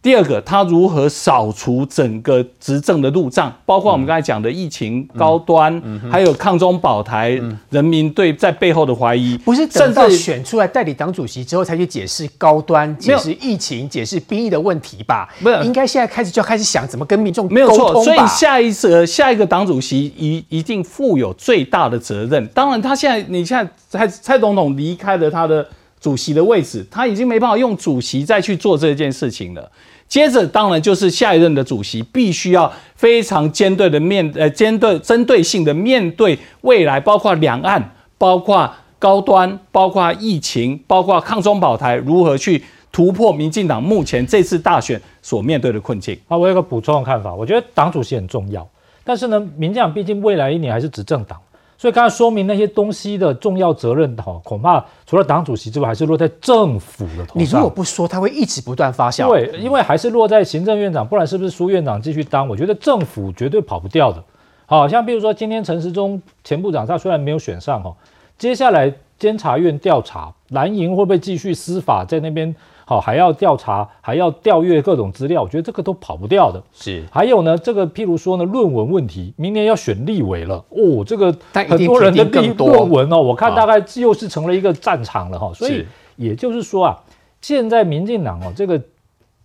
[0.00, 7.30] 第二个，他如何扫除整个执政的路障，包括我们刚才讲的疫情高端，还有抗中保台，
[7.68, 15.28] 人民对在背后的怀疑，不是等到选出来代理党主席之后才去解释高端、解释疫情、解释兵役的问题吧？
[15.42, 18.02] 不是，应该现在开始就要开始想怎么跟民众没有错。
[18.04, 22.46] 所以下一次下一个党主席一一定负有最大的责任。
[22.54, 25.66] 当然，他现在你现在蔡蔡总统离开了他的。
[26.00, 29.70] 主席的位置，他已经没办法用主席再去做这件事情了。
[30.06, 46.18] 接着，当然就是下一任的主席必须要非常尖锐的面，呃，尖对针对性的面对未来，包括两岸，包括高端，包括疫情，包括抗中保台，如何去突破民进党目前这次大选所面对的困境。
[46.26, 48.66] 啊，我有个补充的看法，我觉得党主席很重要，
[49.04, 51.38] 但是呢，民进党毕竟未来一年还是执政党。
[51.78, 57.32] 所以刚才说明那些东西的重要责任哈，恐怕除了党主席之外，还是落在政府的头上。
[57.34, 59.28] 你如果不说，他会一直不断发酵。
[59.28, 62.48] 对，因为还是落在行政院长，不然是不是苏院长继续当？
[62.48, 64.20] 我觉得政府绝对跑不掉的。
[64.66, 67.94] 好像比如说今天陈时中前部长，他虽然没有选上哈，
[68.36, 72.52] 接下来监察院调查蓝营会不会继续司法在那边？
[72.88, 76.62] 好，还要调查，还要调阅各种资料，我觉得这个都跑不掉的。
[76.72, 85.52] 是，还有呢，这个譬如说呢，论文问题，明年要选立委了哦，这个很多人的立论文哦，我看大概又是成了一个战场了哈。
[85.52, 85.84] 所以
[86.16, 86.98] 也就是说啊，
[87.42, 88.80] 现在民进党哦，这个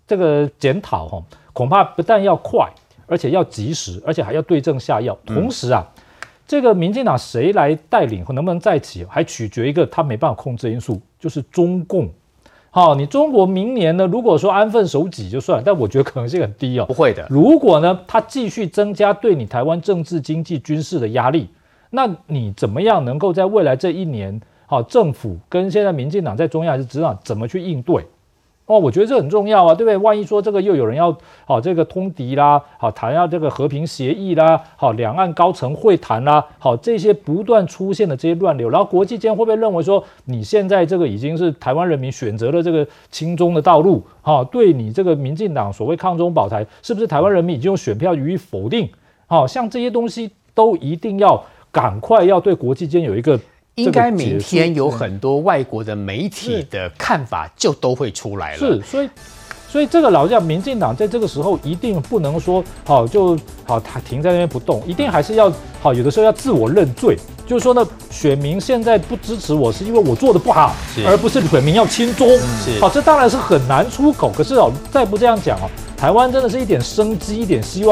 [0.08, 1.22] 这个检讨哈，
[1.52, 2.66] 恐怕不但要快，
[3.08, 5.18] 而且要及时，而且还要对症下药。
[5.26, 5.86] 同时啊，
[6.48, 12.10] 这个民进党谁来带领和能不能再起，还取决一个他没办法控制因素，就是中共。
[12.76, 14.08] 好，你中国明年呢？
[14.08, 16.86] 如果说安分守己就算，但我觉得可能性很低哦。
[16.88, 17.24] 不会的。
[17.30, 21.48] 如果呢，他继续增加对你台湾政治、经济、军事的压力，
[21.92, 28.04] 那你怎么样能够在未来这一年，好政府跟现在民进党在中央还是执政党怎么去应对？
[28.66, 29.98] 哦，我觉得这很重要啊，对不对？
[29.98, 31.14] 万一说这个又有人要
[31.46, 44.02] 好这个通敌啦，好谈要这个和平协议啦，好两岸高层会谈啦，好这些不断出现的这些乱流，然后国际间会不会认为说你现在这个已经是台湾人民选择了这个亲中的道路？
[44.22, 48.90] 好，对你这个民进党所谓抗中保台，是不是台湾人民已经用选票予以否定？
[49.28, 53.38] 好像这些东西都一定要赶快要对国际间有一个。
[53.76, 58.58] 应该明天有很多外国的媒体的看法就都会出来了。
[58.58, 59.10] 是，所以，
[59.68, 63.36] 所以这个老讲，民进党在这个时候一定不能说好就
[63.66, 65.52] 好，他停在那边不动，一定还是要
[65.82, 67.18] 好，有的时候要自我认罪，
[67.48, 70.76] 就是说呢，选民现在不支持我是因为我做的不好，
[71.08, 72.30] 而不是选民要亲中。
[72.80, 74.32] 好，这当然是很难出口。
[74.32, 75.68] 可是哦，再不这样讲哦，
[75.98, 77.92] 台湾真的是一点生机，一点希望。